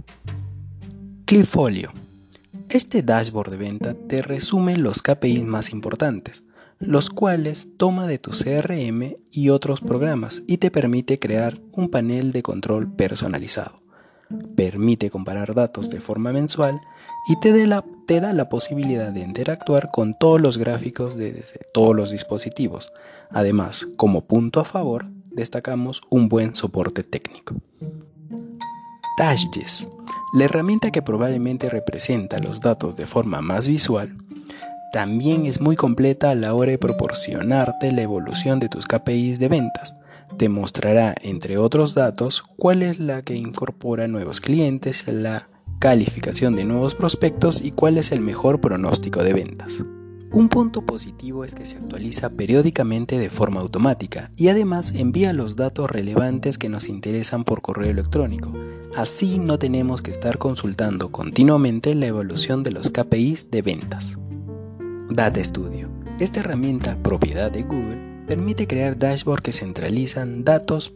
Clipfolio. 1.26 1.92
Este 2.72 3.04
dashboard 3.04 3.52
de 3.52 3.58
venta 3.58 3.94
te 3.94 4.22
resume 4.22 4.78
los 4.78 5.02
KPIs 5.02 5.44
más 5.44 5.72
importantes, 5.72 6.44
los 6.80 7.10
cuales 7.10 7.68
toma 7.78 8.08
de 8.08 8.18
tu 8.18 8.32
CRM 8.32 9.16
y 9.32 9.50
otros 9.50 9.82
programas 9.82 10.42
y 10.48 10.58
te 10.58 10.72
permite 10.72 11.20
crear 11.20 11.60
un 11.74 11.90
panel 11.90 12.32
de 12.32 12.44
control 12.44 12.92
personalizado 12.92 13.82
permite 14.56 15.10
comparar 15.10 15.54
datos 15.54 15.90
de 15.90 16.00
forma 16.00 16.32
mensual 16.32 16.82
y 17.28 17.40
te, 17.40 17.52
da 18.20 18.34
la 18.34 18.50
posibilidad 18.50 19.12
de 19.12 19.22
interactuar 19.22 19.90
con 19.92 20.18
todos 20.18 20.42
los 20.42 20.58
gráficos 20.58 21.16
de, 21.16 21.44
todos 21.74 21.96
los 21.96 22.12
dispositivos. 22.12 22.92
Además, 23.30 23.88
como 23.98 24.26
punto 24.26 24.60
a 24.60 24.66
favor, 24.66 25.06
destacamos 25.26 26.02
un 26.10 26.30
buen 26.30 26.56
soporte 26.56 27.04
técnico. 27.04 27.56
DashGIS, 29.18 29.88
la 30.34 30.46
herramienta 30.46 30.92
que 30.92 31.02
probablemente 31.02 31.70
representa 31.70 32.40
los 32.40 32.62
datos 32.62 32.96
de 32.96 33.06
forma 33.06 33.42
más 33.42 33.68
visual, 33.68 34.16
también 34.94 35.46
es 35.46 35.62
muy 35.62 35.76
completa 35.76 36.32
a 36.32 36.36
la 36.36 36.54
hora 36.54 36.72
de 36.72 36.78
proporcionarte 36.78 37.92
la 37.92 38.02
evolución 38.02 38.60
de 38.60 38.70
tus 38.70 38.86
KPIs 38.86 39.40
de 39.40 39.48
ventas 39.48 39.96
te 40.38 40.50
mostrará, 40.50 41.16
entre 41.22 41.58
otros 41.58 41.94
datos, 41.94 42.44
cuál 42.58 42.82
es 42.82 43.00
la 43.00 43.22
que 43.22 43.36
incorpora 43.36 44.08
nuevos 44.08 44.42
clientes, 44.42 45.08
la 45.08 45.48
calificación 45.80 46.56
de 46.56 46.66
nuevos 46.66 46.96
prospectos 46.96 47.62
y 47.62 47.72
cuál 47.72 47.98
es 47.98 48.12
el 48.12 48.22
mejor 48.22 48.62
pronóstico 48.62 49.24
de 49.24 49.34
ventas. 49.34 49.84
Un 50.34 50.48
punto 50.48 50.82
positivo 50.86 51.44
es 51.44 51.56
que 51.56 51.66
se 51.66 51.76
actualiza 51.76 52.30
periódicamente 52.30 53.20
de 53.20 53.30
forma 53.30 53.60
automática 53.60 54.32
y 54.38 54.48
además 54.48 54.94
envía 54.96 55.34
los 55.34 55.58
datos 55.58 55.92
relevantes 55.92 56.58
que 56.58 56.70
nos 56.70 56.88
interesan 56.88 57.44
por 57.44 57.62
correo 57.62 57.92
electrónico. 57.92 58.54
Así 58.96 59.40
no 59.40 59.60
tenemos 59.60 60.02
que 60.02 60.12
estar 60.12 60.38
consultando 60.38 61.12
continuamente 61.12 61.96
la 61.96 62.06
evolución 62.06 62.64
de 62.64 62.72
los 62.72 62.92
KPIs 62.92 63.52
de 63.52 63.62
ventas. 63.62 64.18
Data 65.10 65.44
Studio. 65.44 65.90
Esta 66.18 66.40
herramienta, 66.40 66.98
propiedad 67.04 67.52
de 67.52 67.64
Google, 67.64 68.24
permite 68.26 68.68
crear 68.68 68.98
dashboards 68.98 69.44
que 69.44 69.52
centralizan 69.52 70.46
datos 70.46 70.94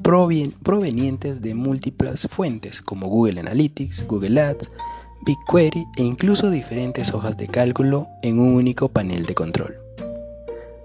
provenientes 0.00 1.42
de 1.42 1.54
múltiples 1.54 2.26
fuentes 2.30 2.80
como 2.80 3.08
Google 3.08 3.40
Analytics, 3.40 4.06
Google 4.06 4.40
Ads, 4.40 4.70
BigQuery 5.22 5.86
e 5.96 6.02
incluso 6.02 6.50
diferentes 6.50 7.12
hojas 7.12 7.36
de 7.36 7.48
cálculo 7.48 8.08
en 8.22 8.38
un 8.38 8.54
único 8.54 8.88
panel 8.88 9.26
de 9.26 9.34
control. 9.34 9.78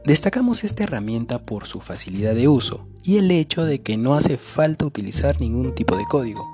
Destacamos 0.06 0.64
esta 0.64 0.84
herramienta 0.84 1.40
por 1.40 1.66
su 1.66 1.80
facilidad 1.80 2.36
de 2.36 2.48
uso 2.48 2.86
y 3.04 3.18
el 3.18 3.32
hecho 3.32 3.64
de 3.64 3.82
que 3.82 3.96
no 3.96 4.16
hace 4.16 4.38
falta 4.38 4.86
utilizar 4.86 5.40
ningún 5.40 5.74
tipo 5.74 5.96
de 5.96 6.06
código, 6.06 6.46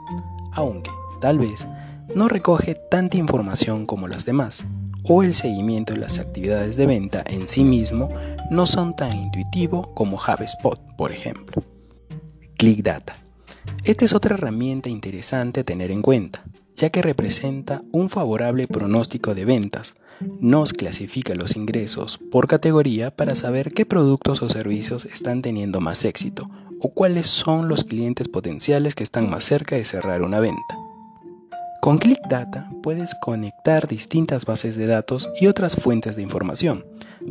aunque, 0.52 0.92
tal 1.20 1.40
vez, 1.40 1.68
no 2.14 2.28
recoge 2.28 2.76
tanta 2.76 3.18
información 3.18 3.86
como 3.86 4.08
las 4.08 4.26
demás, 4.26 4.66
o 5.04 5.24
el 5.24 5.34
seguimiento 5.34 5.94
de 5.94 6.00
las 6.00 6.20
actividades 6.20 6.76
de 6.76 6.86
venta 6.86 7.24
en 7.26 7.48
sí 7.48 7.64
mismo 7.64 8.10
no 8.52 8.66
son 8.66 8.96
tan 8.96 9.18
intuitivo 9.18 9.94
como 9.96 10.18
HubSpot, 10.18 10.80
por 10.96 11.12
ejemplo. 11.12 11.64
ClickData. 12.58 13.16
Esta 13.84 14.06
es 14.06 14.14
otra 14.14 14.36
herramienta 14.36 14.90
interesante 14.90 15.62
a 15.62 15.64
tener 15.64 15.92
en 15.92 16.02
cuenta, 16.02 16.44
ya 16.80 16.90
que 16.90 17.02
representa 17.02 17.82
un 17.92 18.10
favorable 18.10 18.66
pronóstico 18.66 19.36
de 19.36 19.44
ventas. 19.44 19.96
Nos 20.40 20.72
clasifica 20.72 21.36
los 21.36 21.58
ingresos 21.58 22.20
por 22.32 22.48
categoría 22.48 23.12
para 23.12 23.36
saber 23.36 23.74
qué 23.74 23.86
productos 23.86 24.42
o 24.42 24.50
servicios 24.50 25.06
están 25.06 25.42
teniendo 25.42 25.82
más 25.82 26.06
éxito 26.06 26.50
o 26.80 26.90
cuáles 26.90 27.28
son 27.28 27.68
los 27.68 27.84
clientes 27.84 28.30
potenciales 28.30 28.96
que 28.96 29.04
están 29.04 29.30
más 29.30 29.44
cerca 29.44 29.76
de 29.76 29.84
cerrar 29.84 30.22
una 30.22 30.40
venta. 30.40 30.78
Con 31.82 31.98
ClickData 31.98 32.70
puedes 32.82 33.14
conectar 33.22 33.88
distintas 33.88 34.46
bases 34.46 34.78
de 34.78 34.88
datos 34.88 35.30
y 35.40 35.48
otras 35.48 35.76
fuentes 35.76 36.16
de 36.16 36.22
información 36.22 36.86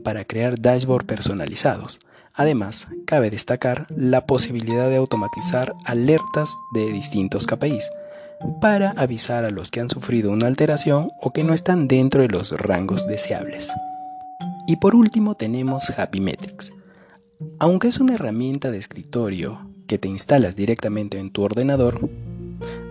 para 0.04 0.24
crear 0.24 0.60
dashboards 0.60 1.06
personalizados. 1.06 2.00
Además, 2.34 2.88
cabe 3.06 3.30
destacar 3.30 3.86
la 3.94 4.26
posibilidad 4.26 4.88
de 4.88 4.96
automatizar 4.96 5.74
alertas 5.86 6.54
de 6.72 6.92
distintos 6.92 7.46
KPIs 7.46 7.90
para 8.60 8.90
avisar 8.92 9.44
a 9.44 9.50
los 9.50 9.70
que 9.70 9.80
han 9.80 9.90
sufrido 9.90 10.30
una 10.30 10.46
alteración 10.46 11.10
o 11.20 11.32
que 11.32 11.44
no 11.44 11.54
están 11.54 11.88
dentro 11.88 12.22
de 12.22 12.28
los 12.28 12.52
rangos 12.52 13.06
deseables. 13.06 13.68
Y 14.66 14.76
por 14.76 14.94
último 14.94 15.34
tenemos 15.34 15.90
Happy 15.96 16.20
Metrics. 16.20 16.72
Aunque 17.58 17.88
es 17.88 18.00
una 18.00 18.14
herramienta 18.14 18.70
de 18.70 18.78
escritorio 18.78 19.70
que 19.86 19.98
te 19.98 20.08
instalas 20.08 20.56
directamente 20.56 21.18
en 21.18 21.30
tu 21.30 21.42
ordenador, 21.42 22.08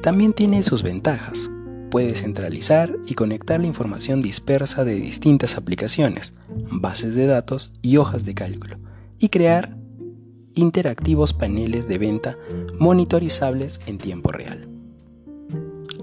también 0.02 0.34
tiene 0.34 0.64
sus 0.64 0.84
ventajas. 0.84 1.50
Puede 1.92 2.16
centralizar 2.16 2.96
y 3.06 3.14
conectar 3.14 3.60
la 3.60 3.68
información 3.68 4.22
dispersa 4.22 4.84
de 4.84 4.96
distintas 4.96 5.58
aplicaciones, 5.58 6.34
bases 6.72 7.16
de 7.16 7.28
datos 7.28 7.72
y 7.82 7.98
hojas 7.98 8.26
de 8.26 8.34
cálculo, 8.34 8.78
y 9.20 9.30
crear 9.30 9.78
interactivos 10.56 11.34
paneles 11.34 11.88
de 11.88 11.98
venta 11.98 12.38
monitorizables 12.80 13.80
en 13.86 13.98
tiempo 13.98 14.30
real. 14.32 14.67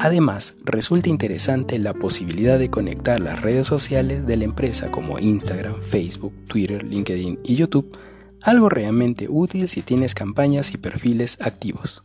Además, 0.05 0.55
resulta 0.64 1.09
interesante 1.09 1.79
la 1.79 1.95
posibilidad 1.95 2.59
de 2.59 2.69
conectar 2.69 3.21
las 3.21 3.40
redes 3.40 3.67
sociales 3.67 4.27
de 4.27 4.37
la 4.37 4.45
empresa 4.45 4.90
como 4.90 5.19
Instagram, 5.19 5.81
Facebook, 5.81 6.35
Twitter, 6.47 6.83
LinkedIn 6.83 7.40
y 7.43 7.55
YouTube, 7.55 7.97
algo 8.43 8.69
realmente 8.69 9.29
útil 9.31 9.67
si 9.67 9.81
tienes 9.81 10.14
campañas 10.14 10.75
y 10.75 10.77
perfiles 10.77 11.38
activos. 11.40 12.05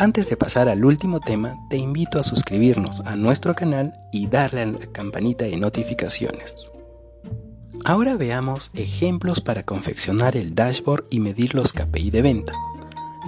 Antes 0.00 0.28
de 0.28 0.36
pasar 0.36 0.68
al 0.68 0.84
último 0.84 1.20
tema, 1.20 1.54
te 1.70 1.76
invito 1.76 2.18
a 2.18 2.24
suscribirnos 2.24 2.98
a 3.02 3.14
nuestro 3.14 3.54
canal 3.54 3.92
y 4.12 4.26
darle 4.26 4.62
a 4.62 4.66
la 4.66 4.86
campanita 4.90 5.44
de 5.44 5.58
notificaciones. 5.58 6.72
Ahora 7.84 8.16
veamos 8.16 8.72
ejemplos 8.74 9.40
para 9.40 9.62
confeccionar 9.62 10.36
el 10.36 10.56
dashboard 10.56 11.04
y 11.10 11.20
medir 11.20 11.54
los 11.54 11.72
KPI 11.72 12.10
de 12.10 12.22
venta. 12.22 12.52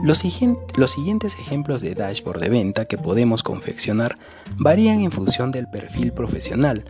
Los, 0.02 0.18
siguientes 0.18 1.35
ejemplos 1.38 1.80
de 1.80 1.94
dashboard 1.94 2.40
de 2.40 2.48
venta 2.48 2.85
que 2.85 2.98
podemos 2.98 3.42
confeccionar 3.42 4.18
varían 4.57 5.00
en 5.00 5.12
función 5.12 5.52
del 5.52 5.68
perfil 5.68 6.12
profesional 6.12 6.85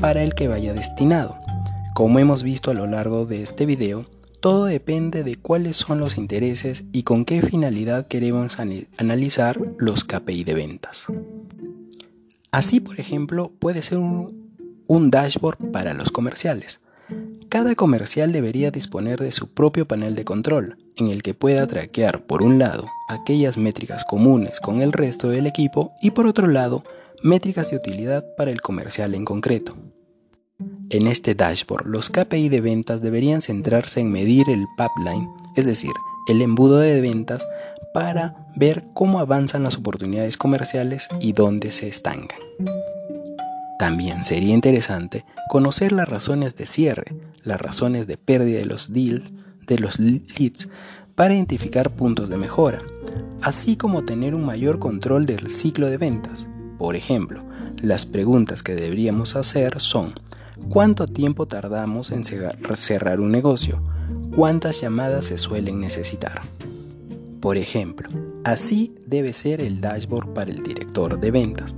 para 0.00 0.22
el 0.22 0.34
que 0.34 0.48
vaya 0.48 0.72
destinado. 0.72 1.38
Como 1.94 2.18
hemos 2.18 2.42
visto 2.42 2.70
a 2.70 2.74
lo 2.74 2.86
largo 2.86 3.26
de 3.26 3.42
este 3.42 3.66
video, 3.66 4.06
todo 4.40 4.66
depende 4.66 5.24
de 5.24 5.36
cuáles 5.36 5.76
son 5.76 5.98
los 5.98 6.18
intereses 6.18 6.84
y 6.92 7.02
con 7.02 7.24
qué 7.24 7.42
finalidad 7.42 8.06
queremos 8.06 8.58
analizar 8.98 9.58
los 9.78 10.04
KPI 10.04 10.44
de 10.44 10.54
ventas. 10.54 11.06
Así, 12.52 12.80
por 12.80 13.00
ejemplo, 13.00 13.50
puede 13.58 13.82
ser 13.82 13.98
un 13.98 15.10
dashboard 15.10 15.72
para 15.72 15.94
los 15.94 16.10
comerciales. 16.10 16.80
Cada 17.48 17.76
comercial 17.76 18.32
debería 18.32 18.70
disponer 18.70 19.20
de 19.20 19.30
su 19.30 19.48
propio 19.48 19.86
panel 19.86 20.14
de 20.16 20.24
control, 20.24 20.78
en 20.96 21.08
el 21.08 21.22
que 21.22 21.32
pueda 21.32 21.66
traquear 21.66 22.26
por 22.26 22.42
un 22.42 22.58
lado 22.58 22.88
aquellas 23.08 23.56
métricas 23.56 24.04
comunes 24.04 24.60
con 24.60 24.82
el 24.82 24.92
resto 24.92 25.28
del 25.28 25.46
equipo 25.46 25.92
y 26.02 26.10
por 26.10 26.26
otro 26.26 26.48
lado 26.48 26.82
métricas 27.22 27.70
de 27.70 27.76
utilidad 27.76 28.24
para 28.36 28.50
el 28.50 28.60
comercial 28.60 29.14
en 29.14 29.24
concreto. 29.24 29.76
En 30.90 31.06
este 31.06 31.34
dashboard, 31.34 31.86
los 31.86 32.10
KPI 32.10 32.48
de 32.48 32.60
ventas 32.60 33.00
deberían 33.00 33.42
centrarse 33.42 34.00
en 34.00 34.10
medir 34.10 34.48
el 34.48 34.66
pipeline, 34.76 35.28
es 35.54 35.66
decir, 35.66 35.92
el 36.28 36.42
embudo 36.42 36.78
de 36.78 37.00
ventas, 37.00 37.46
para 37.94 38.34
ver 38.56 38.84
cómo 38.92 39.20
avanzan 39.20 39.62
las 39.62 39.76
oportunidades 39.76 40.36
comerciales 40.36 41.08
y 41.20 41.32
dónde 41.32 41.72
se 41.72 41.88
estancan. 41.88 42.40
También 43.78 44.24
sería 44.24 44.54
interesante 44.54 45.24
conocer 45.48 45.92
las 45.92 46.08
razones 46.08 46.56
de 46.56 46.66
cierre, 46.66 47.14
las 47.42 47.60
razones 47.60 48.06
de 48.06 48.16
pérdida 48.16 48.58
de 48.58 48.66
los 48.66 48.92
deals, 48.92 49.30
de 49.66 49.78
los 49.78 49.98
leads, 49.98 50.68
para 51.14 51.34
identificar 51.34 51.90
puntos 51.90 52.28
de 52.28 52.36
mejora, 52.36 52.80
así 53.42 53.76
como 53.76 54.04
tener 54.04 54.34
un 54.34 54.44
mayor 54.44 54.78
control 54.78 55.26
del 55.26 55.52
ciclo 55.52 55.88
de 55.88 55.96
ventas. 55.98 56.46
Por 56.78 56.96
ejemplo, 56.96 57.42
las 57.82 58.06
preguntas 58.06 58.62
que 58.62 58.74
deberíamos 58.74 59.36
hacer 59.36 59.80
son 59.80 60.14
¿cuánto 60.68 61.06
tiempo 61.06 61.46
tardamos 61.46 62.10
en 62.12 62.24
cerrar 62.24 63.20
un 63.20 63.30
negocio? 63.30 63.82
¿Cuántas 64.34 64.80
llamadas 64.80 65.26
se 65.26 65.38
suelen 65.38 65.80
necesitar? 65.80 66.40
Por 67.40 67.56
ejemplo, 67.56 68.08
así 68.44 68.94
debe 69.06 69.32
ser 69.32 69.60
el 69.62 69.80
dashboard 69.80 70.32
para 70.32 70.50
el 70.50 70.62
director 70.62 71.18
de 71.20 71.30
ventas. 71.30 71.74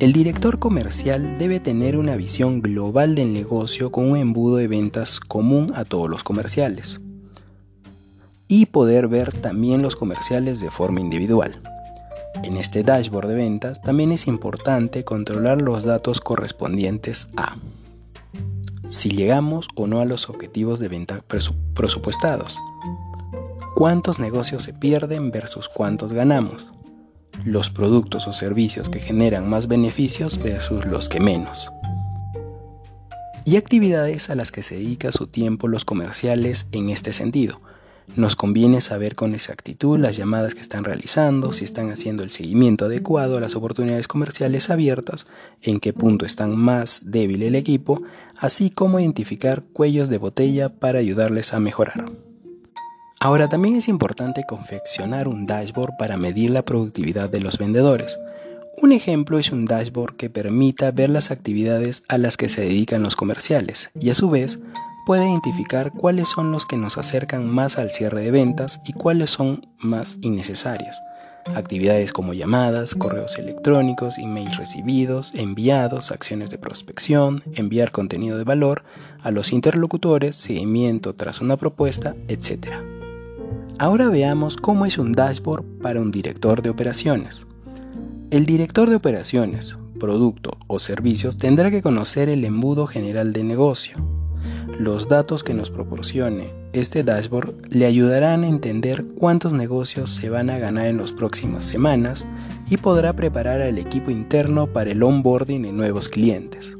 El 0.00 0.14
director 0.14 0.58
comercial 0.58 1.36
debe 1.36 1.60
tener 1.60 1.98
una 1.98 2.16
visión 2.16 2.62
global 2.62 3.14
del 3.14 3.34
negocio 3.34 3.92
con 3.92 4.10
un 4.10 4.16
embudo 4.16 4.56
de 4.56 4.66
ventas 4.66 5.20
común 5.20 5.70
a 5.74 5.84
todos 5.84 6.08
los 6.08 6.24
comerciales 6.24 7.02
y 8.48 8.64
poder 8.64 9.08
ver 9.08 9.30
también 9.30 9.82
los 9.82 9.96
comerciales 9.96 10.58
de 10.60 10.70
forma 10.70 11.02
individual. 11.02 11.60
En 12.42 12.56
este 12.56 12.82
dashboard 12.82 13.28
de 13.28 13.34
ventas 13.34 13.82
también 13.82 14.10
es 14.10 14.26
importante 14.26 15.04
controlar 15.04 15.60
los 15.60 15.84
datos 15.84 16.22
correspondientes 16.22 17.28
a 17.36 17.58
si 18.88 19.10
llegamos 19.10 19.68
o 19.74 19.86
no 19.86 20.00
a 20.00 20.06
los 20.06 20.30
objetivos 20.30 20.78
de 20.78 20.88
venta 20.88 21.22
presupuestados, 21.74 22.58
cuántos 23.74 24.18
negocios 24.18 24.62
se 24.62 24.72
pierden 24.72 25.30
versus 25.30 25.68
cuántos 25.68 26.14
ganamos, 26.14 26.68
los 27.44 27.70
productos 27.70 28.26
o 28.26 28.32
servicios 28.32 28.88
que 28.88 29.00
generan 29.00 29.48
más 29.48 29.68
beneficios 29.68 30.38
versus 30.42 30.86
los 30.86 31.08
que 31.08 31.20
menos. 31.20 31.70
Y 33.44 33.56
actividades 33.56 34.30
a 34.30 34.34
las 34.34 34.52
que 34.52 34.62
se 34.62 34.76
dedica 34.76 35.12
su 35.12 35.26
tiempo 35.26 35.66
los 35.68 35.84
comerciales 35.84 36.66
en 36.72 36.90
este 36.90 37.12
sentido. 37.12 37.60
Nos 38.16 38.34
conviene 38.34 38.80
saber 38.80 39.14
con 39.14 39.34
exactitud 39.34 39.98
las 39.98 40.16
llamadas 40.16 40.54
que 40.54 40.60
están 40.60 40.84
realizando, 40.84 41.52
si 41.52 41.64
están 41.64 41.90
haciendo 41.90 42.22
el 42.22 42.30
seguimiento 42.30 42.86
adecuado 42.86 43.36
a 43.36 43.40
las 43.40 43.54
oportunidades 43.54 44.08
comerciales 44.08 44.68
abiertas, 44.68 45.26
en 45.62 45.78
qué 45.78 45.92
punto 45.92 46.26
están 46.26 46.56
más 46.56 47.02
débil 47.06 47.42
el 47.42 47.54
equipo, 47.54 48.02
así 48.36 48.70
como 48.70 48.98
identificar 48.98 49.62
cuellos 49.72 50.08
de 50.08 50.18
botella 50.18 50.68
para 50.68 50.98
ayudarles 50.98 51.54
a 51.54 51.60
mejorar. 51.60 52.29
Ahora 53.22 53.50
también 53.50 53.76
es 53.76 53.86
importante 53.88 54.44
confeccionar 54.48 55.28
un 55.28 55.44
dashboard 55.44 55.98
para 55.98 56.16
medir 56.16 56.50
la 56.50 56.62
productividad 56.62 57.28
de 57.28 57.40
los 57.40 57.58
vendedores. 57.58 58.18
Un 58.80 58.92
ejemplo 58.92 59.38
es 59.38 59.52
un 59.52 59.66
dashboard 59.66 60.16
que 60.16 60.30
permita 60.30 60.90
ver 60.90 61.10
las 61.10 61.30
actividades 61.30 62.02
a 62.08 62.16
las 62.16 62.38
que 62.38 62.48
se 62.48 62.62
dedican 62.62 63.02
los 63.02 63.16
comerciales 63.16 63.90
y 64.00 64.08
a 64.08 64.14
su 64.14 64.30
vez 64.30 64.58
puede 65.04 65.28
identificar 65.28 65.92
cuáles 65.92 66.30
son 66.30 66.50
los 66.50 66.64
que 66.64 66.78
nos 66.78 66.96
acercan 66.96 67.46
más 67.46 67.76
al 67.76 67.90
cierre 67.90 68.22
de 68.22 68.30
ventas 68.30 68.80
y 68.86 68.94
cuáles 68.94 69.28
son 69.28 69.68
más 69.78 70.16
innecesarias. 70.22 71.02
Actividades 71.54 72.14
como 72.14 72.32
llamadas, 72.32 72.94
correos 72.94 73.38
electrónicos, 73.38 74.16
emails 74.16 74.56
recibidos, 74.56 75.34
enviados, 75.34 76.10
acciones 76.10 76.48
de 76.48 76.56
prospección, 76.56 77.42
enviar 77.54 77.90
contenido 77.90 78.38
de 78.38 78.44
valor 78.44 78.82
a 79.22 79.30
los 79.30 79.52
interlocutores, 79.52 80.36
seguimiento 80.36 81.14
tras 81.14 81.42
una 81.42 81.58
propuesta, 81.58 82.14
etc. 82.28 82.89
Ahora 83.80 84.10
veamos 84.10 84.58
cómo 84.58 84.84
es 84.84 84.98
un 84.98 85.12
dashboard 85.12 85.64
para 85.80 86.02
un 86.02 86.10
director 86.10 86.60
de 86.60 86.68
operaciones. 86.68 87.46
El 88.30 88.44
director 88.44 88.90
de 88.90 88.96
operaciones, 88.96 89.78
producto 89.98 90.58
o 90.66 90.78
servicios 90.78 91.38
tendrá 91.38 91.70
que 91.70 91.80
conocer 91.80 92.28
el 92.28 92.44
embudo 92.44 92.86
general 92.86 93.32
de 93.32 93.42
negocio. 93.42 93.96
Los 94.78 95.08
datos 95.08 95.42
que 95.42 95.54
nos 95.54 95.70
proporcione 95.70 96.52
este 96.74 97.04
dashboard 97.04 97.54
le 97.70 97.86
ayudarán 97.86 98.44
a 98.44 98.48
entender 98.48 99.06
cuántos 99.16 99.54
negocios 99.54 100.10
se 100.10 100.28
van 100.28 100.50
a 100.50 100.58
ganar 100.58 100.84
en 100.84 100.98
las 100.98 101.12
próximas 101.12 101.64
semanas 101.64 102.26
y 102.68 102.76
podrá 102.76 103.14
preparar 103.14 103.62
al 103.62 103.78
equipo 103.78 104.10
interno 104.10 104.66
para 104.66 104.90
el 104.90 105.02
onboarding 105.02 105.62
de 105.62 105.72
nuevos 105.72 106.10
clientes. 106.10 106.76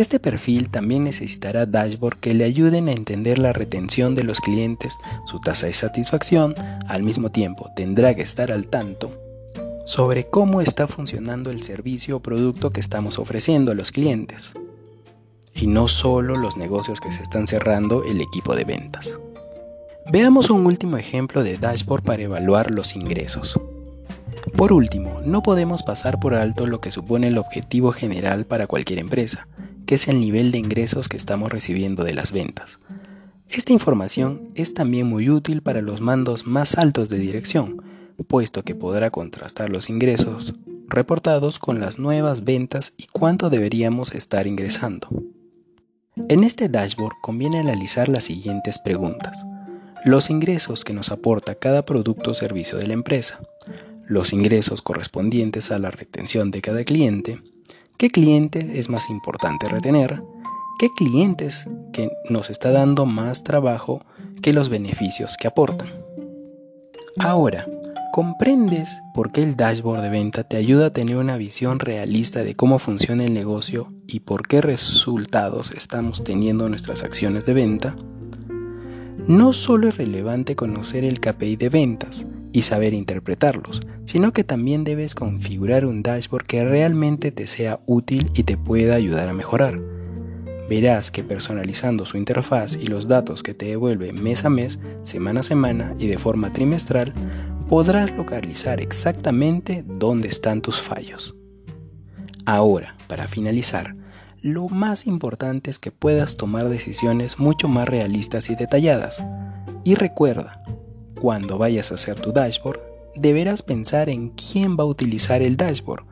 Este 0.00 0.18
perfil 0.18 0.70
también 0.70 1.04
necesitará 1.04 1.66
dashboard 1.66 2.20
que 2.20 2.32
le 2.32 2.44
ayuden 2.44 2.88
a 2.88 2.92
entender 2.92 3.38
la 3.38 3.52
retención 3.52 4.14
de 4.14 4.24
los 4.24 4.40
clientes, 4.40 4.96
su 5.26 5.40
tasa 5.40 5.66
de 5.66 5.74
satisfacción, 5.74 6.54
al 6.88 7.02
mismo 7.02 7.28
tiempo 7.28 7.70
tendrá 7.76 8.14
que 8.14 8.22
estar 8.22 8.50
al 8.50 8.68
tanto 8.68 9.12
sobre 9.84 10.24
cómo 10.24 10.62
está 10.62 10.88
funcionando 10.88 11.50
el 11.50 11.62
servicio 11.62 12.16
o 12.16 12.20
producto 12.20 12.70
que 12.70 12.80
estamos 12.80 13.18
ofreciendo 13.18 13.72
a 13.72 13.74
los 13.74 13.92
clientes. 13.92 14.54
Y 15.54 15.66
no 15.66 15.86
solo 15.86 16.38
los 16.38 16.56
negocios 16.56 16.98
que 16.98 17.12
se 17.12 17.20
están 17.22 17.46
cerrando 17.46 18.02
el 18.02 18.22
equipo 18.22 18.56
de 18.56 18.64
ventas. 18.64 19.18
Veamos 20.10 20.48
un 20.48 20.64
último 20.64 20.96
ejemplo 20.96 21.44
de 21.44 21.58
dashboard 21.58 22.04
para 22.04 22.22
evaluar 22.22 22.70
los 22.70 22.96
ingresos. 22.96 23.60
Por 24.56 24.72
último, 24.72 25.20
no 25.26 25.42
podemos 25.42 25.82
pasar 25.82 26.18
por 26.20 26.32
alto 26.32 26.66
lo 26.66 26.80
que 26.80 26.90
supone 26.90 27.28
el 27.28 27.36
objetivo 27.36 27.92
general 27.92 28.46
para 28.46 28.66
cualquier 28.66 28.98
empresa, 28.98 29.46
que 29.90 29.96
es 29.96 30.06
el 30.06 30.20
nivel 30.20 30.52
de 30.52 30.58
ingresos 30.58 31.08
que 31.08 31.16
estamos 31.16 31.50
recibiendo 31.50 32.04
de 32.04 32.14
las 32.14 32.30
ventas. 32.30 32.78
Esta 33.48 33.72
información 33.72 34.40
es 34.54 34.72
también 34.72 35.08
muy 35.08 35.28
útil 35.28 35.62
para 35.62 35.82
los 35.82 36.00
mandos 36.00 36.46
más 36.46 36.78
altos 36.78 37.08
de 37.08 37.18
dirección, 37.18 37.82
puesto 38.28 38.62
que 38.62 38.76
podrá 38.76 39.10
contrastar 39.10 39.68
los 39.68 39.90
ingresos 39.90 40.54
reportados 40.86 41.58
con 41.58 41.80
las 41.80 41.98
nuevas 41.98 42.44
ventas 42.44 42.92
y 42.98 43.06
cuánto 43.06 43.50
deberíamos 43.50 44.14
estar 44.14 44.46
ingresando. 44.46 45.08
En 46.28 46.44
este 46.44 46.68
dashboard 46.68 47.16
conviene 47.20 47.58
analizar 47.58 48.08
las 48.08 48.22
siguientes 48.22 48.78
preguntas. 48.78 49.44
Los 50.04 50.30
ingresos 50.30 50.84
que 50.84 50.92
nos 50.92 51.10
aporta 51.10 51.56
cada 51.56 51.84
producto 51.84 52.30
o 52.30 52.34
servicio 52.34 52.78
de 52.78 52.86
la 52.86 52.94
empresa, 52.94 53.40
los 54.06 54.32
ingresos 54.32 54.82
correspondientes 54.82 55.72
a 55.72 55.80
la 55.80 55.90
retención 55.90 56.52
de 56.52 56.60
cada 56.60 56.84
cliente, 56.84 57.40
¿Qué 58.00 58.08
cliente 58.08 58.78
es 58.80 58.88
más 58.88 59.10
importante 59.10 59.68
retener? 59.68 60.22
¿Qué 60.78 60.88
clientes 60.96 61.68
que 61.92 62.10
nos 62.30 62.48
está 62.48 62.70
dando 62.70 63.04
más 63.04 63.44
trabajo 63.44 64.00
que 64.40 64.54
los 64.54 64.70
beneficios 64.70 65.36
que 65.38 65.46
aportan? 65.46 65.90
Ahora, 67.18 67.66
¿Comprendes 68.12 69.02
por 69.14 69.30
qué 69.30 69.42
el 69.42 69.54
dashboard 69.54 70.00
de 70.00 70.08
venta 70.08 70.42
te 70.42 70.56
ayuda 70.56 70.86
a 70.86 70.92
tener 70.92 71.16
una 71.16 71.36
visión 71.36 71.78
realista 71.78 72.42
de 72.42 72.56
cómo 72.56 72.80
funciona 72.80 73.22
el 73.22 73.34
negocio 73.34 73.92
y 74.08 74.20
por 74.20 74.48
qué 74.48 74.60
resultados 74.60 75.70
estamos 75.70 76.24
teniendo 76.24 76.68
nuestras 76.68 77.04
acciones 77.04 77.44
de 77.44 77.52
venta? 77.52 77.96
No 79.28 79.52
solo 79.52 79.88
es 79.88 79.96
relevante 79.96 80.56
conocer 80.56 81.04
el 81.04 81.20
KPI 81.20 81.54
de 81.54 81.68
ventas 81.68 82.26
y 82.52 82.62
saber 82.62 82.94
interpretarlos, 82.94 83.80
sino 84.02 84.32
que 84.32 84.44
también 84.44 84.84
debes 84.84 85.14
configurar 85.14 85.86
un 85.86 86.02
dashboard 86.02 86.46
que 86.46 86.64
realmente 86.64 87.30
te 87.32 87.46
sea 87.46 87.80
útil 87.86 88.30
y 88.34 88.42
te 88.42 88.56
pueda 88.56 88.94
ayudar 88.94 89.28
a 89.28 89.34
mejorar. 89.34 89.80
Verás 90.68 91.10
que 91.10 91.24
personalizando 91.24 92.06
su 92.06 92.16
interfaz 92.16 92.76
y 92.76 92.86
los 92.86 93.08
datos 93.08 93.42
que 93.42 93.54
te 93.54 93.66
devuelve 93.66 94.12
mes 94.12 94.44
a 94.44 94.50
mes, 94.50 94.78
semana 95.02 95.40
a 95.40 95.42
semana 95.42 95.94
y 95.98 96.06
de 96.06 96.18
forma 96.18 96.52
trimestral, 96.52 97.12
podrás 97.68 98.12
localizar 98.16 98.80
exactamente 98.80 99.84
dónde 99.86 100.28
están 100.28 100.60
tus 100.60 100.80
fallos. 100.80 101.34
Ahora, 102.46 102.94
para 103.08 103.28
finalizar, 103.28 103.96
lo 104.42 104.68
más 104.68 105.06
importante 105.06 105.70
es 105.70 105.78
que 105.78 105.90
puedas 105.90 106.36
tomar 106.36 106.68
decisiones 106.68 107.38
mucho 107.38 107.68
más 107.68 107.88
realistas 107.88 108.48
y 108.48 108.54
detalladas. 108.54 109.22
Y 109.84 109.94
recuerda, 109.94 110.62
cuando 111.20 111.58
vayas 111.58 111.92
a 111.92 111.94
hacer 111.94 112.18
tu 112.18 112.32
dashboard, 112.32 112.80
deberás 113.14 113.62
pensar 113.62 114.08
en 114.08 114.30
quién 114.30 114.76
va 114.76 114.84
a 114.84 114.86
utilizar 114.86 115.42
el 115.42 115.56
dashboard, 115.56 116.04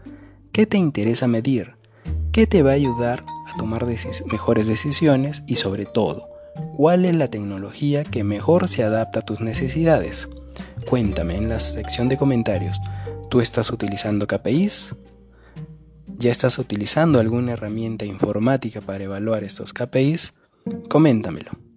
qué 0.53 0.66
te 0.66 0.79
interesa 0.79 1.27
medir, 1.27 1.75
qué 2.33 2.47
te 2.47 2.62
va 2.62 2.73
a 2.73 2.75
ayudar 2.75 3.25
a 3.47 3.57
tomar 3.57 3.87
mejores 3.87 4.66
decisiones 4.66 5.42
y 5.47 5.57
sobre 5.57 5.87
todo, 5.87 6.29
cuál 6.77 7.05
es 7.05 7.16
la 7.16 7.29
tecnología 7.29 8.05
que 8.05 8.25
mejor 8.25 8.68
se 8.68 8.85
adapta 8.85 9.21
a 9.21 9.23
tus 9.23 9.40
necesidades. 9.40 10.29
Cuéntame 10.88 11.37
en 11.37 11.49
la 11.49 11.61
sección 11.61 12.09
de 12.09 12.16
comentarios, 12.16 12.79
¿tú 13.31 13.40
estás 13.40 13.71
utilizando 13.71 14.27
KPIs? 14.27 14.94
¿Ya 16.18 16.33
estás 16.33 16.59
utilizando 16.59 17.21
alguna 17.21 17.53
herramienta 17.53 18.05
informática 18.05 18.81
para 18.81 19.05
evaluar 19.05 19.44
estos 19.44 19.73
KPIs? 19.73 20.35
Coméntamelo. 20.88 21.67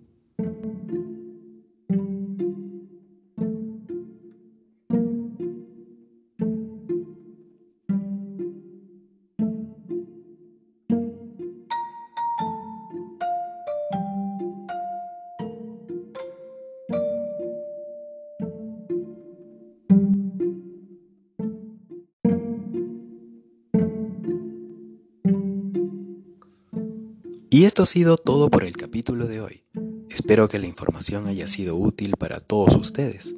Y 27.53 27.65
esto 27.65 27.83
ha 27.83 27.85
sido 27.85 28.15
todo 28.15 28.49
por 28.49 28.63
el 28.63 28.77
capítulo 28.77 29.27
de 29.27 29.41
hoy. 29.41 29.65
Espero 30.09 30.47
que 30.47 30.57
la 30.57 30.67
información 30.67 31.27
haya 31.27 31.49
sido 31.49 31.75
útil 31.75 32.15
para 32.17 32.39
todos 32.39 32.77
ustedes. 32.77 33.35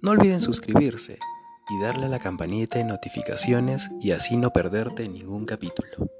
No 0.00 0.12
olviden 0.12 0.40
suscribirse 0.40 1.18
y 1.68 1.82
darle 1.82 2.06
a 2.06 2.08
la 2.08 2.20
campanita 2.20 2.78
de 2.78 2.84
notificaciones 2.84 3.88
y 4.00 4.12
así 4.12 4.36
no 4.36 4.52
perderte 4.52 5.08
ningún 5.08 5.46
capítulo. 5.46 6.12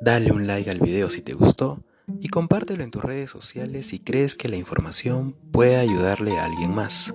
Dale 0.00 0.32
un 0.32 0.48
like 0.48 0.68
al 0.68 0.80
video 0.80 1.08
si 1.08 1.22
te 1.22 1.34
gustó 1.34 1.84
y 2.18 2.26
compártelo 2.26 2.82
en 2.82 2.90
tus 2.90 3.04
redes 3.04 3.30
sociales 3.30 3.86
si 3.86 4.00
crees 4.00 4.34
que 4.34 4.48
la 4.48 4.56
información 4.56 5.36
puede 5.52 5.76
ayudarle 5.76 6.36
a 6.40 6.46
alguien 6.46 6.74
más. 6.74 7.14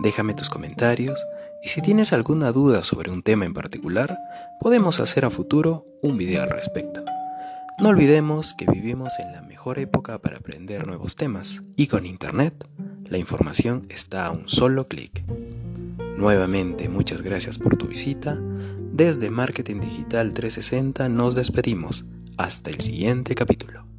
Déjame 0.00 0.32
tus 0.32 0.48
comentarios 0.48 1.26
y 1.64 1.70
si 1.70 1.82
tienes 1.82 2.12
alguna 2.12 2.52
duda 2.52 2.84
sobre 2.84 3.10
un 3.10 3.24
tema 3.24 3.46
en 3.46 3.52
particular, 3.52 4.16
podemos 4.60 5.00
hacer 5.00 5.24
a 5.24 5.30
futuro 5.30 5.84
un 6.02 6.16
video 6.16 6.44
al 6.44 6.50
respecto. 6.50 7.03
No 7.80 7.88
olvidemos 7.88 8.54
que 8.54 8.66
vivimos 8.66 9.18
en 9.18 9.32
la 9.32 9.42
mejor 9.42 9.80
época 9.80 10.18
para 10.18 10.36
aprender 10.36 10.86
nuevos 10.86 11.16
temas 11.16 11.60
y 11.76 11.88
con 11.88 12.06
Internet 12.06 12.68
la 13.08 13.18
información 13.18 13.84
está 13.88 14.26
a 14.26 14.30
un 14.30 14.46
solo 14.48 14.86
clic. 14.86 15.24
Nuevamente 16.16 16.88
muchas 16.88 17.22
gracias 17.22 17.58
por 17.58 17.76
tu 17.76 17.88
visita. 17.88 18.38
Desde 18.92 19.28
Marketing 19.28 19.80
Digital 19.80 20.32
360 20.32 21.08
nos 21.08 21.34
despedimos. 21.34 22.04
Hasta 22.36 22.70
el 22.70 22.80
siguiente 22.80 23.34
capítulo. 23.34 23.93